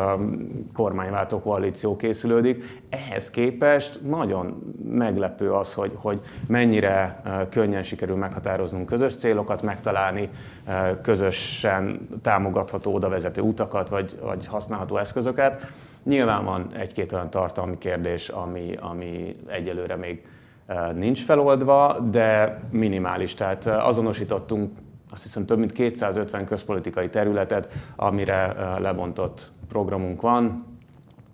kormányváltó 0.72 1.40
koalíció 1.40 1.96
készülődik. 1.96 2.82
Ehhez 2.90 3.30
képest 3.30 4.00
nagyon 4.02 4.74
meglepő 4.88 5.52
az, 5.52 5.74
hogy, 5.74 5.92
hogy 5.94 6.20
mennyire 6.48 7.22
könnyen 7.50 7.82
sikerül 7.82 8.16
meghatároznunk 8.16 8.86
közös 8.86 9.16
célokat, 9.16 9.62
megtalálni 9.62 10.28
közösen 11.02 12.08
támogatható 12.22 12.94
oda 12.94 13.08
vezető 13.08 13.40
utakat, 13.40 13.88
vagy, 13.88 14.18
vagy 14.22 14.46
használható 14.46 14.96
eszközöket. 14.96 15.72
Nyilván 16.02 16.44
van 16.44 16.66
egy-két 16.74 17.12
olyan 17.12 17.30
tartalmi 17.30 17.78
kérdés, 17.78 18.28
ami, 18.28 18.76
ami 18.80 19.36
egyelőre 19.46 19.96
még 19.96 20.22
nincs 20.94 21.24
feloldva, 21.24 21.98
de 22.10 22.60
minimális. 22.70 23.34
Tehát 23.34 23.66
azonosítottunk 23.66 24.70
azt 25.14 25.22
hiszem 25.22 25.46
több 25.46 25.58
mint 25.58 25.72
250 25.72 26.44
közpolitikai 26.44 27.08
területet, 27.08 27.72
amire 27.96 28.54
lebontott 28.78 29.50
programunk 29.68 30.20
van. 30.20 30.66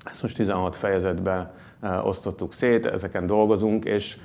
Ezt 0.05 0.23
most 0.23 0.37
16 0.37 0.77
fejezetben 0.77 1.53
osztottuk 2.03 2.53
szét, 2.53 2.87
ezeken 2.87 3.27
dolgozunk, 3.27 3.85
és 3.85 4.17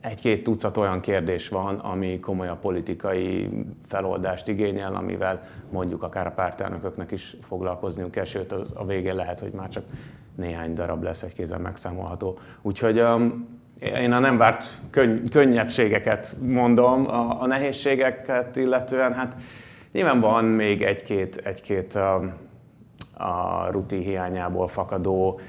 egy-két 0.00 0.42
tucat 0.42 0.76
olyan 0.76 1.00
kérdés 1.00 1.48
van, 1.48 1.78
ami 1.78 2.20
komolyabb 2.20 2.58
politikai 2.58 3.50
feloldást 3.86 4.48
igényel, 4.48 4.94
amivel 4.94 5.40
mondjuk 5.70 6.02
akár 6.02 6.26
a 6.26 6.30
pártelnököknek 6.30 7.10
is 7.10 7.36
foglalkozniuk 7.42 8.10
kell, 8.10 8.24
sőt 8.24 8.52
a 8.52 8.86
végén 8.86 9.14
lehet, 9.14 9.40
hogy 9.40 9.52
már 9.52 9.68
csak 9.68 9.84
néhány 10.34 10.74
darab 10.74 11.02
lesz 11.02 11.22
egy 11.22 11.34
kézen 11.34 11.60
megszámolható. 11.60 12.38
Úgyhogy 12.62 13.00
um, 13.00 13.57
én 13.80 14.12
a 14.12 14.18
nem 14.18 14.36
várt 14.36 14.78
könny- 14.90 15.30
könnyebbségeket 15.30 16.36
mondom, 16.40 17.08
a, 17.08 17.42
a 17.42 17.46
nehézségeket 17.46 18.56
illetően, 18.56 19.14
hát 19.14 19.36
nyilván 19.92 20.20
van 20.20 20.44
még 20.44 20.82
egy-két, 20.82 21.36
egy-két 21.36 21.94
a, 21.94 22.14
a 23.16 23.66
rutin 23.70 24.00
hiányából 24.00 24.68
fakadó 24.68 25.40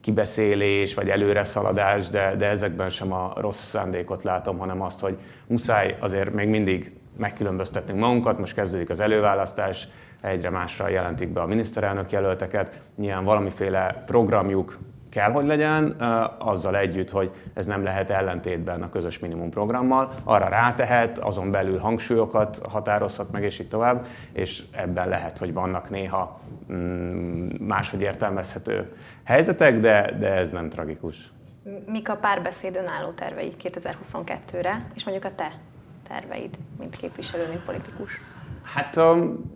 kibeszélés 0.00 0.94
vagy 0.94 1.08
előre 1.08 1.44
szaladás, 1.44 2.08
de, 2.08 2.34
de 2.36 2.48
ezekben 2.48 2.88
sem 2.88 3.12
a 3.12 3.32
rossz 3.36 3.68
szándékot 3.68 4.22
látom, 4.22 4.58
hanem 4.58 4.82
azt, 4.82 5.00
hogy 5.00 5.18
muszáj 5.46 5.96
azért 6.00 6.34
még 6.34 6.48
mindig 6.48 6.94
megkülönböztetnünk 7.18 8.00
magunkat, 8.00 8.38
most 8.38 8.54
kezdődik 8.54 8.90
az 8.90 9.00
előválasztás, 9.00 9.88
egyre 10.20 10.50
másra 10.50 10.88
jelentik 10.88 11.28
be 11.28 11.40
a 11.40 11.46
miniszterelnök 11.46 12.12
jelölteket, 12.12 12.80
nyilván 12.96 13.24
valamiféle 13.24 14.02
programjuk 14.06 14.78
kell, 15.16 15.32
hogy 15.32 15.46
legyen, 15.46 15.90
azzal 16.38 16.76
együtt, 16.76 17.10
hogy 17.10 17.30
ez 17.54 17.66
nem 17.66 17.82
lehet 17.82 18.10
ellentétben 18.10 18.82
a 18.82 18.88
közös 18.88 19.18
minimum 19.18 19.50
programmal, 19.50 20.12
arra 20.24 20.48
rátehet, 20.48 21.18
azon 21.18 21.50
belül 21.50 21.78
hangsúlyokat 21.78 22.60
határozhat 22.68 23.32
meg, 23.32 23.42
és 23.42 23.58
így 23.58 23.68
tovább, 23.68 24.06
és 24.32 24.62
ebben 24.72 25.08
lehet, 25.08 25.38
hogy 25.38 25.52
vannak 25.52 25.90
néha 25.90 26.40
mm, 26.72 27.48
máshogy 27.60 28.00
értelmezhető 28.00 28.84
helyzetek, 29.24 29.80
de, 29.80 30.12
de 30.18 30.32
ez 30.32 30.52
nem 30.52 30.68
tragikus. 30.68 31.30
Mik 31.86 32.08
a 32.08 32.16
párbeszéd 32.16 32.76
önálló 32.76 33.10
tervei 33.10 33.54
2022-re, 33.62 34.90
és 34.94 35.04
mondjuk 35.04 35.32
a 35.32 35.34
te 35.34 35.52
terveid, 36.08 36.58
mint 36.78 36.96
képviselő, 36.96 37.48
mint 37.48 37.64
politikus? 37.64 38.20
Hát 38.62 38.96
um, 38.96 39.54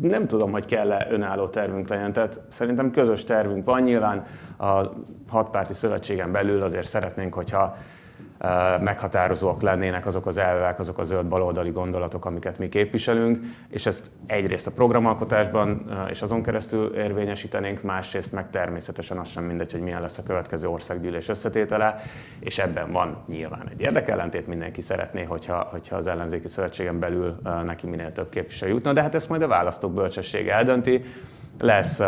nem 0.00 0.26
tudom, 0.26 0.52
hogy 0.52 0.64
kell-e 0.64 1.06
önálló 1.10 1.48
tervünk 1.48 1.88
legyen, 1.88 2.12
tehát 2.12 2.40
szerintem 2.48 2.90
közös 2.90 3.24
tervünk 3.24 3.64
van. 3.64 3.82
Nyilván 3.82 4.24
a 4.58 4.90
hatpárti 5.28 5.74
szövetségen 5.74 6.32
belül 6.32 6.62
azért 6.62 6.86
szeretnénk, 6.86 7.34
hogyha 7.34 7.76
meghatározóak 8.80 9.62
lennének 9.62 10.06
azok 10.06 10.26
az 10.26 10.36
elvek, 10.36 10.78
azok 10.78 10.98
a 10.98 11.04
zöld 11.04 11.26
baloldali 11.26 11.70
gondolatok, 11.70 12.24
amiket 12.24 12.58
mi 12.58 12.68
képviselünk, 12.68 13.38
és 13.68 13.86
ezt 13.86 14.10
egyrészt 14.26 14.66
a 14.66 14.70
programalkotásban 14.70 15.90
és 16.10 16.22
azon 16.22 16.42
keresztül 16.42 16.94
érvényesítenénk, 16.94 17.82
másrészt 17.82 18.32
meg 18.32 18.50
természetesen 18.50 19.18
az 19.18 19.28
sem 19.28 19.44
mindegy, 19.44 19.72
hogy 19.72 19.80
milyen 19.80 20.00
lesz 20.00 20.18
a 20.18 20.22
következő 20.22 20.68
országgyűlés 20.68 21.28
összetétele, 21.28 22.02
és 22.40 22.58
ebben 22.58 22.92
van 22.92 23.24
nyilván 23.28 23.68
egy 23.70 23.80
érdekellentét, 23.80 24.46
mindenki 24.46 24.80
szeretné, 24.80 25.22
hogyha, 25.22 25.68
hogyha 25.70 25.96
az 25.96 26.06
ellenzéki 26.06 26.48
szövetségen 26.48 26.98
belül 26.98 27.34
neki 27.64 27.86
minél 27.86 28.12
több 28.12 28.28
képviselő 28.28 28.72
jutna, 28.72 28.92
de 28.92 29.02
hát 29.02 29.14
ezt 29.14 29.28
majd 29.28 29.42
a 29.42 29.48
választók 29.48 29.92
bölcsessége 29.92 30.54
eldönti, 30.54 31.04
lesz, 31.60 31.98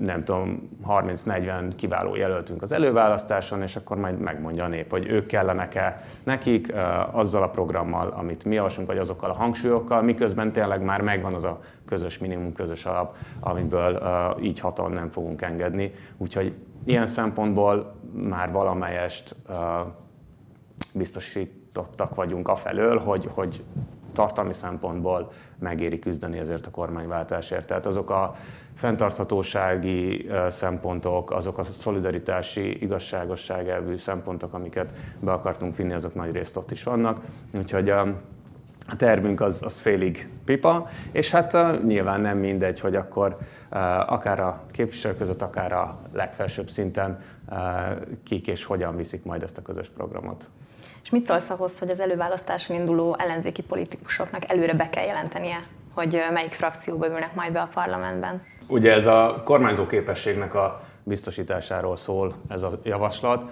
nem 0.00 0.24
tudom, 0.24 0.68
30-40 0.88 1.72
kiváló 1.76 2.16
jelöltünk 2.16 2.62
az 2.62 2.72
előválasztáson, 2.72 3.62
és 3.62 3.76
akkor 3.76 3.96
majd 3.96 4.18
megmondja 4.18 4.64
a 4.64 4.68
nép, 4.68 4.90
hogy 4.90 5.06
ők 5.08 5.26
kellenek-e 5.26 5.94
nekik 6.22 6.72
azzal 7.10 7.42
a 7.42 7.48
programmal, 7.48 8.08
amit 8.08 8.44
mi 8.44 8.54
javaslunk, 8.54 8.88
vagy 8.88 8.98
azokkal 8.98 9.30
a 9.30 9.34
hangsúlyokkal, 9.34 10.02
miközben 10.02 10.52
tényleg 10.52 10.82
már 10.82 11.00
megvan 11.00 11.34
az 11.34 11.44
a 11.44 11.60
közös 11.86 12.18
minimum, 12.18 12.52
közös 12.52 12.84
alap, 12.84 13.16
amiből 13.40 14.02
így 14.42 14.60
hatalom 14.60 14.92
nem 14.92 15.10
fogunk 15.10 15.42
engedni. 15.42 15.92
Úgyhogy 16.16 16.54
ilyen 16.84 17.06
szempontból 17.06 17.92
már 18.12 18.52
valamelyest 18.52 19.36
biztosítottak 20.94 22.14
vagyunk 22.14 22.48
afelől, 22.48 22.98
hogy, 22.98 23.28
hogy 23.34 23.62
tartalmi 24.12 24.54
szempontból 24.54 25.32
megéri 25.58 25.98
küzdeni 25.98 26.38
ezért 26.38 26.66
a 26.66 26.70
kormányváltásért. 26.70 27.66
Tehát 27.66 27.86
azok 27.86 28.10
a 28.10 28.36
fenntarthatósági 28.76 30.30
szempontok, 30.48 31.30
azok 31.30 31.58
a 31.58 31.64
szolidaritási, 31.64 32.82
igazságosság 32.82 33.68
elvű 33.68 33.96
szempontok, 33.96 34.54
amiket 34.54 34.88
be 35.20 35.32
akartunk 35.32 35.76
vinni, 35.76 35.92
azok 35.92 36.14
nagy 36.14 36.32
részt 36.32 36.56
ott 36.56 36.70
is 36.70 36.82
vannak. 36.82 37.20
Úgyhogy 37.58 37.90
a, 37.90 38.00
a 38.88 38.96
tervünk 38.96 39.40
az, 39.40 39.62
az 39.64 39.78
félig 39.78 40.28
pipa, 40.44 40.88
és 41.12 41.30
hát 41.30 41.56
nyilván 41.84 42.20
nem 42.20 42.38
mindegy, 42.38 42.80
hogy 42.80 42.94
akkor 42.94 43.38
akár 44.06 44.40
a 44.40 44.62
képviselők 44.72 45.18
között, 45.18 45.42
akár 45.42 45.72
a 45.72 45.98
legfelsőbb 46.12 46.68
szinten 46.68 47.20
uh, 47.48 47.56
kik 48.24 48.48
és 48.48 48.64
hogyan 48.64 48.96
viszik 48.96 49.24
majd 49.24 49.42
ezt 49.42 49.58
a 49.58 49.62
közös 49.62 49.88
programot. 49.88 50.50
És 51.02 51.10
mit 51.10 51.24
szólsz 51.24 51.50
ahhoz, 51.50 51.78
hogy 51.78 51.90
az 51.90 52.00
előválasztáson 52.00 52.76
induló 52.76 53.16
ellenzéki 53.18 53.62
politikusoknak 53.62 54.50
előre 54.50 54.74
be 54.74 54.90
kell 54.90 55.04
jelentenie, 55.04 55.62
hogy 55.94 56.20
melyik 56.32 56.52
frakcióba 56.52 57.06
ülnek 57.06 57.34
majd 57.34 57.52
be 57.52 57.60
a 57.60 57.68
parlamentben? 57.74 58.42
Ugye 58.70 58.92
ez 58.92 59.06
a 59.06 59.40
kormányzó 59.44 59.86
képességnek 59.86 60.54
a 60.54 60.80
biztosításáról 61.02 61.96
szól 61.96 62.34
ez 62.48 62.62
a 62.62 62.78
javaslat. 62.82 63.50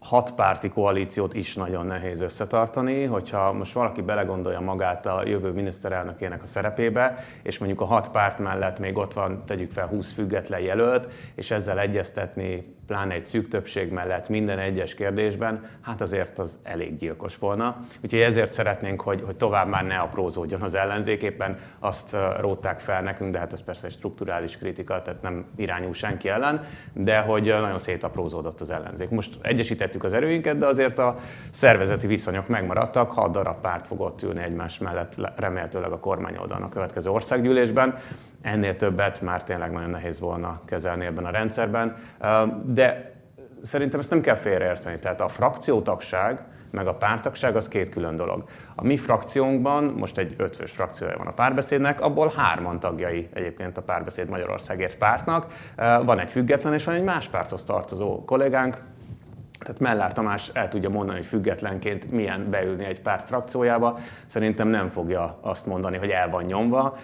Hat 0.00 0.34
párti 0.34 0.68
koalíciót 0.68 1.34
is 1.34 1.54
nagyon 1.54 1.86
nehéz 1.86 2.20
összetartani, 2.20 3.04
hogyha 3.04 3.52
most 3.52 3.72
valaki 3.72 4.02
belegondolja 4.02 4.60
magát 4.60 5.06
a 5.06 5.22
jövő 5.26 5.52
miniszterelnökének 5.52 6.42
a 6.42 6.46
szerepébe, 6.46 7.24
és 7.42 7.58
mondjuk 7.58 7.80
a 7.80 7.84
hat 7.84 8.08
párt 8.08 8.38
mellett 8.38 8.78
még 8.78 8.96
ott 8.96 9.12
van, 9.12 9.44
tegyük 9.46 9.72
fel 9.72 9.86
20 9.86 10.12
független 10.12 10.60
jelölt, 10.60 11.12
és 11.34 11.50
ezzel 11.50 11.78
egyeztetni 11.78 12.76
pláne 12.90 13.14
egy 13.14 13.24
szűk 13.24 13.48
többség 13.48 13.92
mellett 13.92 14.28
minden 14.28 14.58
egyes 14.58 14.94
kérdésben, 14.94 15.64
hát 15.80 16.00
azért 16.00 16.38
az 16.38 16.58
elég 16.62 16.96
gyilkos 16.96 17.36
volna. 17.36 17.76
Úgyhogy 18.04 18.20
ezért 18.20 18.52
szeretnénk, 18.52 19.00
hogy, 19.00 19.22
hogy 19.24 19.36
tovább 19.36 19.68
már 19.68 19.86
ne 19.86 19.96
aprózódjon 19.96 20.62
az 20.62 20.74
ellenzék, 20.74 21.22
éppen 21.22 21.58
azt 21.78 22.16
rótták 22.40 22.80
fel 22.80 23.02
nekünk, 23.02 23.32
de 23.32 23.38
hát 23.38 23.52
ez 23.52 23.62
persze 23.62 23.86
egy 23.86 23.92
strukturális 23.92 24.58
kritika, 24.58 25.02
tehát 25.02 25.22
nem 25.22 25.44
irányul 25.56 25.94
senki 25.94 26.28
ellen, 26.28 26.64
de 26.92 27.18
hogy 27.18 27.44
nagyon 27.44 27.78
szétaprózódott 27.78 28.60
az 28.60 28.70
ellenzék. 28.70 29.10
Most 29.10 29.38
egyesítettük 29.42 30.04
az 30.04 30.12
erőinket, 30.12 30.56
de 30.56 30.66
azért 30.66 30.98
a 30.98 31.16
szervezeti 31.50 32.06
viszonyok 32.06 32.48
megmaradtak, 32.48 33.12
hat 33.12 33.32
darab 33.32 33.60
párt 33.60 33.86
fog 33.86 34.00
ott 34.00 34.22
ülni 34.22 34.42
egymás 34.42 34.78
mellett 34.78 35.14
remélhetőleg 35.36 35.92
a 35.92 35.98
kormányoldalon 35.98 36.62
a 36.62 36.68
következő 36.68 37.10
országgyűlésben. 37.10 37.98
Ennél 38.42 38.76
többet 38.76 39.20
már 39.20 39.44
tényleg 39.44 39.72
nagyon 39.72 39.90
nehéz 39.90 40.20
volna 40.20 40.60
kezelni 40.64 41.04
ebben 41.04 41.24
a 41.24 41.30
rendszerben. 41.30 41.96
De 42.64 43.12
szerintem 43.62 44.00
ezt 44.00 44.10
nem 44.10 44.20
kell 44.20 44.34
félreérteni. 44.34 44.98
Tehát 44.98 45.20
a 45.20 45.28
frakciótagság, 45.28 46.44
meg 46.70 46.86
a 46.86 46.94
pártagság 46.94 47.56
az 47.56 47.68
két 47.68 47.88
külön 47.88 48.16
dolog. 48.16 48.44
A 48.74 48.84
mi 48.84 48.96
frakciónkban, 48.96 49.84
most 49.84 50.18
egy 50.18 50.34
ötvös 50.38 50.70
frakciója 50.70 51.16
van 51.16 51.26
a 51.26 51.32
párbeszédnek, 51.32 52.00
abból 52.00 52.32
hárman 52.36 52.80
tagjai 52.80 53.28
egyébként 53.32 53.76
a 53.76 53.82
párbeszéd 53.82 54.28
Magyarországért 54.28 54.96
pártnak. 54.96 55.46
Van 56.04 56.18
egy 56.18 56.30
független 56.30 56.74
és 56.74 56.84
van 56.84 56.94
egy 56.94 57.04
más 57.04 57.28
párthoz 57.28 57.64
tartozó 57.64 58.24
kollégánk, 58.24 58.76
tehát 59.64 59.80
Mellár 59.80 60.12
Tamás 60.12 60.50
el 60.52 60.68
tudja 60.68 60.88
mondani, 60.88 61.18
hogy 61.18 61.26
függetlenként 61.26 62.10
milyen 62.10 62.50
beülni 62.50 62.84
egy 62.84 63.00
párt 63.00 63.26
frakciójába. 63.26 63.98
Szerintem 64.26 64.68
nem 64.68 64.88
fogja 64.88 65.38
azt 65.40 65.66
mondani, 65.66 65.96
hogy 65.96 66.10
el 66.10 66.30
van 66.30 66.44
nyomva, 66.44 66.96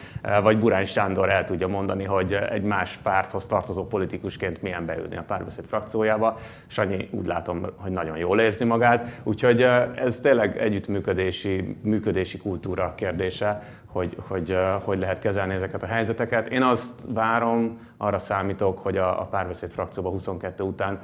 vagy 0.42 0.58
Burány 0.58 0.86
Sándor 0.86 1.28
el 1.28 1.44
tudja 1.44 1.66
mondani, 1.66 2.04
hogy 2.04 2.32
egy 2.32 2.62
más 2.62 2.98
párthoz 3.02 3.46
tartozó 3.46 3.86
politikusként 3.86 4.62
milyen 4.62 4.86
beülni 4.86 5.16
a 5.16 5.22
párbeszéd 5.22 5.64
frakciójába. 5.64 6.38
Sanyi 6.66 7.08
úgy 7.10 7.26
látom, 7.26 7.66
hogy 7.76 7.92
nagyon 7.92 8.16
jól 8.16 8.40
érzi 8.40 8.64
magát, 8.64 9.20
úgyhogy 9.22 9.62
ez 9.94 10.20
tényleg 10.20 10.58
együttműködési 10.58 11.76
működési 11.82 12.38
kultúra 12.38 12.94
kérdése, 12.96 13.62
hogy, 13.86 14.16
hogy 14.28 14.56
hogy 14.82 14.98
lehet 14.98 15.18
kezelni 15.18 15.54
ezeket 15.54 15.82
a 15.82 15.86
helyzeteket. 15.86 16.48
Én 16.48 16.62
azt 16.62 17.02
várom, 17.08 17.78
arra 17.96 18.18
számítok, 18.18 18.78
hogy 18.78 18.96
a, 18.96 19.20
a 19.20 19.24
párbeszéd 19.24 19.70
frakcióba 19.70 20.10
22 20.10 20.64
után 20.64 21.00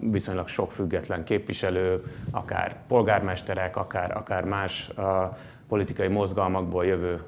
viszonylag 0.00 0.48
sok 0.48 0.72
független 0.72 1.24
képviselő, 1.24 2.00
akár 2.30 2.76
polgármesterek, 2.88 3.76
akár, 3.76 4.16
akár 4.16 4.44
más 4.44 4.90
politikai 5.68 6.08
mozgalmakból 6.08 6.84
jövő 6.86 7.22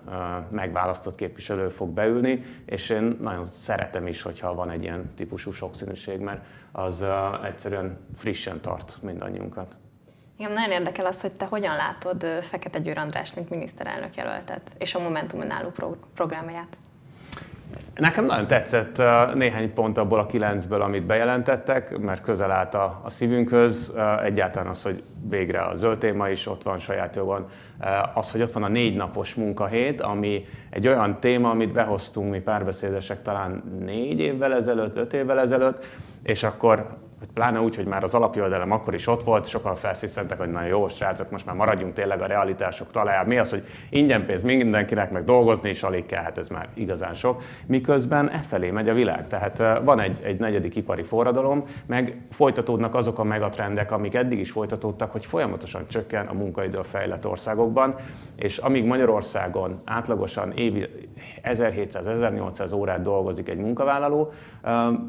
megválasztott 0.50 1.14
képviselő 1.14 1.68
fog 1.68 1.88
beülni, 1.88 2.42
és 2.64 2.88
én 2.90 3.16
nagyon 3.20 3.44
szeretem 3.44 4.06
is, 4.06 4.22
hogyha 4.22 4.54
van 4.54 4.70
egy 4.70 4.82
ilyen 4.82 5.10
típusú 5.14 5.52
sokszínűség, 5.52 6.20
mert 6.20 6.44
az 6.72 7.04
egyszerűen 7.44 7.98
frissen 8.16 8.60
tart 8.60 8.98
mindannyiunkat. 9.02 9.76
Igen, 10.38 10.52
nagyon 10.52 10.70
érdekel 10.70 11.06
az, 11.06 11.20
hogy 11.20 11.32
te 11.32 11.44
hogyan 11.44 11.76
látod 11.76 12.26
Fekete 12.42 12.78
Győr 12.78 12.98
András, 12.98 13.34
mint 13.34 13.50
miniszterelnök 13.50 14.14
jelöltet, 14.14 14.74
és 14.78 14.94
a 14.94 14.98
Momentum 14.98 15.50
álló 15.50 15.72
programját. 16.14 16.78
Nekem 17.94 18.24
nagyon 18.24 18.46
tetszett 18.46 19.02
néhány 19.34 19.72
pont 19.72 19.98
abból 19.98 20.18
a 20.18 20.26
kilencből, 20.26 20.80
amit 20.80 21.06
bejelentettek, 21.06 21.98
mert 21.98 22.22
közel 22.22 22.50
állt 22.50 22.74
a, 22.74 23.00
a 23.04 23.10
szívünkhöz. 23.10 23.92
Egyáltalán 24.22 24.68
az, 24.68 24.82
hogy 24.82 25.02
végre 25.28 25.60
a 25.60 25.74
zöld 25.74 25.98
téma 25.98 26.28
is 26.28 26.46
ott 26.46 26.62
van 26.62 26.78
saját 26.78 27.16
jogon. 27.16 27.46
Az, 28.14 28.30
hogy 28.30 28.42
ott 28.42 28.52
van 28.52 28.62
a 28.62 28.68
négy 28.68 28.96
napos 28.96 29.34
munkahét, 29.34 30.00
ami 30.00 30.44
egy 30.70 30.88
olyan 30.88 31.20
téma, 31.20 31.50
amit 31.50 31.72
behoztunk 31.72 32.30
mi 32.30 32.40
párbeszédesek 32.40 33.22
talán 33.22 33.62
négy 33.84 34.20
évvel 34.20 34.54
ezelőtt, 34.54 34.96
öt 34.96 35.12
évvel 35.12 35.40
ezelőtt, 35.40 35.84
és 36.22 36.42
akkor 36.42 36.96
pláne 37.34 37.60
úgy, 37.60 37.76
hogy 37.76 37.86
már 37.86 38.02
az 38.02 38.14
alapjövedelem 38.14 38.70
akkor 38.70 38.94
is 38.94 39.06
ott 39.06 39.22
volt, 39.22 39.48
sokan 39.48 39.76
felsziszentek, 39.76 40.38
hogy 40.38 40.50
nagyon 40.50 40.68
jó 40.68 40.88
srácok, 40.88 41.30
most 41.30 41.46
már 41.46 41.54
maradjunk 41.54 41.92
tényleg 41.92 42.20
a 42.20 42.26
realitások 42.26 42.90
talajában. 42.90 43.28
Mi 43.28 43.38
az, 43.38 43.50
hogy 43.50 43.66
ingyen 43.90 44.26
pénz 44.26 44.42
mindenkinek, 44.42 45.10
meg 45.10 45.24
dolgozni 45.24 45.70
is 45.70 45.82
alig 45.82 46.06
kell, 46.06 46.22
hát 46.22 46.38
ez 46.38 46.48
már 46.48 46.68
igazán 46.74 47.14
sok. 47.14 47.42
Miközben 47.66 48.30
e 48.30 48.38
felé 48.38 48.70
megy 48.70 48.88
a 48.88 48.94
világ. 48.94 49.26
Tehát 49.28 49.82
van 49.84 50.00
egy, 50.00 50.20
egy 50.22 50.38
negyedik 50.38 50.76
ipari 50.76 51.02
forradalom, 51.02 51.64
meg 51.86 52.20
folytatódnak 52.30 52.94
azok 52.94 53.18
a 53.18 53.24
megatrendek, 53.24 53.92
amik 53.92 54.14
eddig 54.14 54.38
is 54.38 54.50
folytatódtak, 54.50 55.12
hogy 55.12 55.26
folyamatosan 55.26 55.86
csökken 55.88 56.26
a 56.26 56.32
munkaidő 56.32 56.78
a 56.78 56.84
fejlett 56.84 57.26
országokban, 57.26 57.94
és 58.36 58.58
amíg 58.58 58.84
Magyarországon 58.84 59.80
átlagosan 59.84 60.52
évi 60.52 60.88
1700-1800 61.42 62.74
órát 62.74 63.02
dolgozik 63.02 63.48
egy 63.48 63.58
munkavállaló, 63.58 64.32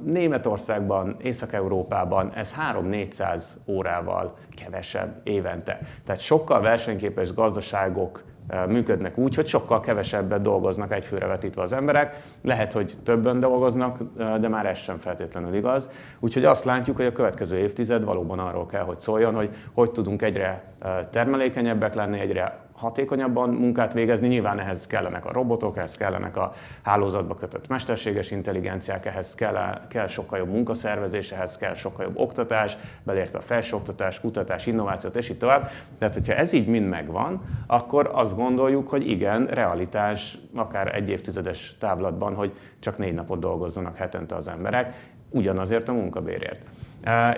Németországban, 0.06 1.15
Észak-Európában 1.22 2.07
ez 2.36 2.54
3-400 2.74 3.43
órával 3.65 4.38
kevesebb 4.56 5.22
évente. 5.24 5.80
Tehát 6.06 6.22
sokkal 6.22 6.62
versenyképes 6.62 7.34
gazdaságok 7.34 8.24
működnek 8.67 9.17
úgy, 9.17 9.36
hogy 9.36 9.48
sokkal 9.48 9.80
kevesebbet 9.80 10.41
dolgoznak 10.41 10.93
egyfőre 10.93 11.26
vetítve 11.26 11.62
az 11.62 11.74
emberek. 11.74 12.22
Lehet, 12.41 12.74
hogy 12.74 12.98
többen 13.04 13.39
dolgoznak, 13.39 13.98
de 14.39 14.48
már 14.48 14.65
ez 14.65 14.78
sem 14.78 14.98
feltétlenül 14.98 15.56
igaz. 15.56 15.89
Úgyhogy 16.20 16.46
azt 16.46 16.63
látjuk, 16.63 16.96
hogy 16.96 17.06
a 17.06 17.12
következő 17.12 17.58
évtized 17.58 18.04
valóban 18.04 18.39
arról 18.39 18.65
kell, 18.65 18.84
hogy 18.84 19.00
szóljon, 19.00 19.36
hogy 19.36 19.56
hogy 19.74 19.91
tudunk 19.91 20.22
egyre 20.22 20.63
termelékenyebbek 21.10 21.93
lenni, 21.93 22.20
egyre 22.20 22.65
hatékonyabban 22.78 23.50
munkát 23.50 23.94
végezni. 23.94 24.28
Nyilván 24.28 24.60
ehhez 24.60 24.88
kellenek 24.88 25.26
a 25.26 25.32
robotok, 25.32 25.78
ehhez 25.78 25.98
kellenek 25.98 26.38
a 26.38 26.54
hálózatba 26.82 27.36
kötött 27.36 27.68
mesterséges 27.68 28.32
intelligenciák, 28.32 29.06
ehhez 29.06 29.36
kell, 29.36 29.82
kell 29.90 30.08
sokkal 30.08 30.38
jobb 30.38 30.50
munkaszervezés, 30.50 31.32
ehhez 31.32 31.58
kell 31.58 31.76
sokkal 31.76 32.06
jobb 32.06 32.18
oktatás, 32.18 32.78
belérte 33.04 33.38
a 33.38 33.42
felsőoktatás, 33.42 34.20
kutatás, 34.20 34.66
innovációt, 34.66 35.16
és 35.16 35.30
így 35.30 35.38
tovább. 35.38 35.70
Tehát, 35.98 36.13
hogyha 36.13 36.34
ez 36.34 36.54
így 36.54 36.68
mind 36.68 36.88
megvan, 36.88 37.42
akkor 37.68 38.10
azt 38.13 38.36
gondoljuk, 38.36 38.90
hogy 38.90 39.08
igen, 39.08 39.46
realitás, 39.46 40.38
akár 40.56 40.96
egy 40.96 41.10
évtizedes 41.10 41.76
távlatban, 41.80 42.36
hogy 42.36 42.52
csak 42.80 42.98
négy 42.98 43.13
napot 43.13 43.40
dolgozzanak 43.40 43.96
hetente 43.96 44.36
az 44.36 44.48
emberek, 44.48 44.94
ugyanazért 45.30 45.90
a 45.90 45.94
munkabérért. 45.94 46.62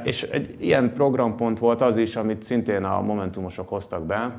És 0.03 0.23
egy 0.23 0.55
ilyen 0.59 0.93
programpont 0.93 1.59
volt 1.59 1.81
az 1.81 1.97
is, 1.97 2.15
amit 2.15 2.43
szintén 2.43 2.83
a 2.83 3.01
Momentumosok 3.01 3.69
hoztak 3.69 4.05
be, 4.05 4.35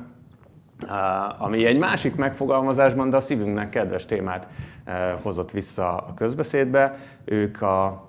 ami 1.37 1.65
egy 1.65 1.77
másik 1.77 2.15
megfogalmazásban, 2.15 3.09
de 3.09 3.15
a 3.15 3.21
szívünknek 3.21 3.69
kedves 3.69 4.05
témát 4.05 4.47
hozott 5.21 5.51
vissza 5.51 5.97
a 5.97 6.13
közbeszédbe. 6.13 6.97
Ők 7.25 7.61
a 7.61 8.07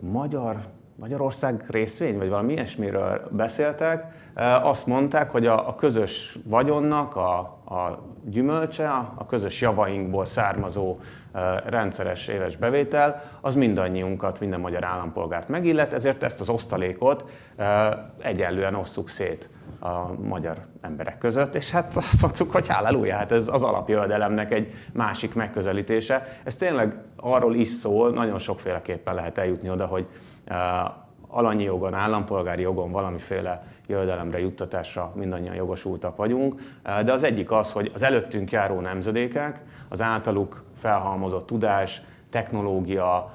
magyar 0.00 0.56
Magyarország 0.98 1.64
részvény, 1.68 2.18
vagy 2.18 2.28
valami 2.28 2.52
ilyesmiről 2.52 3.28
beszéltek, 3.30 4.04
azt 4.62 4.86
mondták, 4.86 5.30
hogy 5.30 5.46
a, 5.46 5.68
a 5.68 5.74
közös 5.74 6.38
vagyonnak 6.44 7.16
a, 7.16 7.38
a 7.64 8.02
gyümölcse, 8.24 8.88
a, 9.14 9.26
közös 9.26 9.60
javainkból 9.60 10.24
származó 10.24 10.96
rendszeres 11.66 12.28
éves 12.28 12.56
bevétel, 12.56 13.22
az 13.40 13.54
mindannyiunkat, 13.54 14.40
minden 14.40 14.60
magyar 14.60 14.84
állampolgárt 14.84 15.48
megillet, 15.48 15.92
ezért 15.92 16.22
ezt 16.22 16.40
az 16.40 16.48
osztalékot 16.48 17.24
egyenlően 18.18 18.74
osszuk 18.74 19.08
szét 19.08 19.48
a 19.80 20.12
magyar 20.22 20.56
emberek 20.80 21.18
között, 21.18 21.54
és 21.54 21.70
hát 21.70 21.96
azt 21.96 22.22
mondtuk, 22.22 22.52
hogy 22.52 22.68
halleluja, 22.68 23.16
hát 23.16 23.32
ez 23.32 23.48
az 23.48 23.62
alapjövedelemnek 23.62 24.52
egy 24.52 24.74
másik 24.92 25.34
megközelítése. 25.34 26.26
Ez 26.44 26.56
tényleg 26.56 26.96
arról 27.16 27.54
is 27.54 27.68
szól, 27.68 28.10
nagyon 28.10 28.38
sokféleképpen 28.38 29.14
lehet 29.14 29.38
eljutni 29.38 29.70
oda, 29.70 29.86
hogy 29.86 30.10
alanyi 31.28 31.64
jogon, 31.64 31.94
állampolgári 31.94 32.62
jogon 32.62 32.90
valamiféle 32.90 33.64
jövedelemre, 33.86 34.40
juttatásra 34.40 35.12
mindannyian 35.16 35.54
jogosultak 35.54 36.16
vagyunk, 36.16 36.54
de 37.04 37.12
az 37.12 37.22
egyik 37.22 37.50
az, 37.50 37.72
hogy 37.72 37.90
az 37.94 38.02
előttünk 38.02 38.50
járó 38.50 38.80
nemzedékek, 38.80 39.62
az 39.88 40.02
általuk 40.02 40.64
felhalmozott 40.78 41.46
tudás, 41.46 42.02
technológia, 42.36 43.30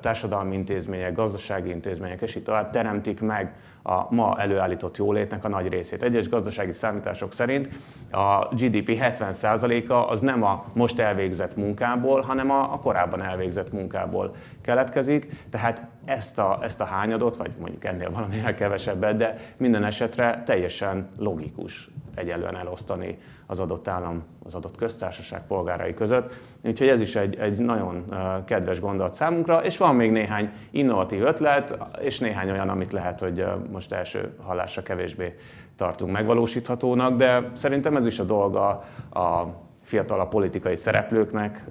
társadalmi 0.00 0.54
intézmények, 0.54 1.14
gazdasági 1.14 1.70
intézmények, 1.70 2.20
és 2.20 2.34
így 2.34 2.42
tovább 2.42 2.70
teremtik 2.70 3.20
meg 3.20 3.54
a 3.82 4.14
ma 4.14 4.38
előállított 4.38 4.96
jólétnek 4.96 5.44
a 5.44 5.48
nagy 5.48 5.68
részét. 5.68 6.02
Egyes 6.02 6.28
gazdasági 6.28 6.72
számítások 6.72 7.32
szerint 7.32 7.68
a 8.10 8.48
GDP 8.54 8.98
70%-a 9.00 9.92
az 9.92 10.20
nem 10.20 10.42
a 10.42 10.64
most 10.72 10.98
elvégzett 10.98 11.56
munkából, 11.56 12.20
hanem 12.20 12.50
a, 12.50 12.78
korábban 12.78 13.22
elvégzett 13.22 13.72
munkából 13.72 14.34
keletkezik, 14.62 15.26
tehát 15.50 15.86
ezt 16.04 16.38
a, 16.38 16.58
ezt 16.62 16.80
a 16.80 16.84
hányadot, 16.84 17.36
vagy 17.36 17.50
mondjuk 17.60 17.84
ennél 17.84 18.10
valamivel 18.10 18.54
kevesebbet, 18.54 19.16
de 19.16 19.36
minden 19.58 19.84
esetre 19.84 20.42
teljesen 20.46 21.08
logikus 21.18 21.88
egyenlően 22.14 22.56
elosztani 22.56 23.18
az 23.50 23.60
adott 23.60 23.88
állam, 23.88 24.22
az 24.44 24.54
adott 24.54 24.76
köztársaság 24.76 25.46
polgárai 25.46 25.94
között. 25.94 26.32
Úgyhogy 26.64 26.88
ez 26.88 27.00
is 27.00 27.16
egy, 27.16 27.38
egy 27.38 27.58
nagyon 27.58 28.04
kedves 28.44 28.80
gondolat 28.80 29.14
számunkra, 29.14 29.64
és 29.64 29.76
van 29.76 29.94
még 29.94 30.10
néhány 30.10 30.50
innovatív 30.70 31.22
ötlet, 31.22 31.78
és 32.00 32.18
néhány 32.18 32.50
olyan, 32.50 32.68
amit 32.68 32.92
lehet, 32.92 33.20
hogy 33.20 33.44
most 33.70 33.92
első 33.92 34.34
hallásra 34.42 34.82
kevésbé 34.82 35.34
tartunk 35.76 36.12
megvalósíthatónak, 36.12 37.16
de 37.16 37.50
szerintem 37.52 37.96
ez 37.96 38.06
is 38.06 38.18
a 38.18 38.24
dolga 38.24 38.68
a 39.12 39.46
fiatal 39.82 40.20
a 40.20 40.26
politikai 40.26 40.76
szereplőknek, 40.76 41.64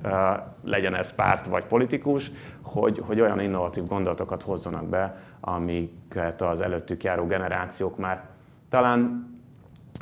legyen 0.63 0.95
ez 0.95 1.15
párt 1.15 1.45
vagy 1.45 1.63
politikus, 1.63 2.31
hogy, 2.61 3.01
hogy 3.05 3.21
olyan 3.21 3.39
innovatív 3.39 3.87
gondolatokat 3.87 4.43
hozzanak 4.43 4.85
be, 4.85 5.15
amiket 5.39 6.41
az 6.41 6.61
előttük 6.61 7.03
járó 7.03 7.25
generációk 7.25 7.97
már 7.97 8.23
talán 8.69 9.27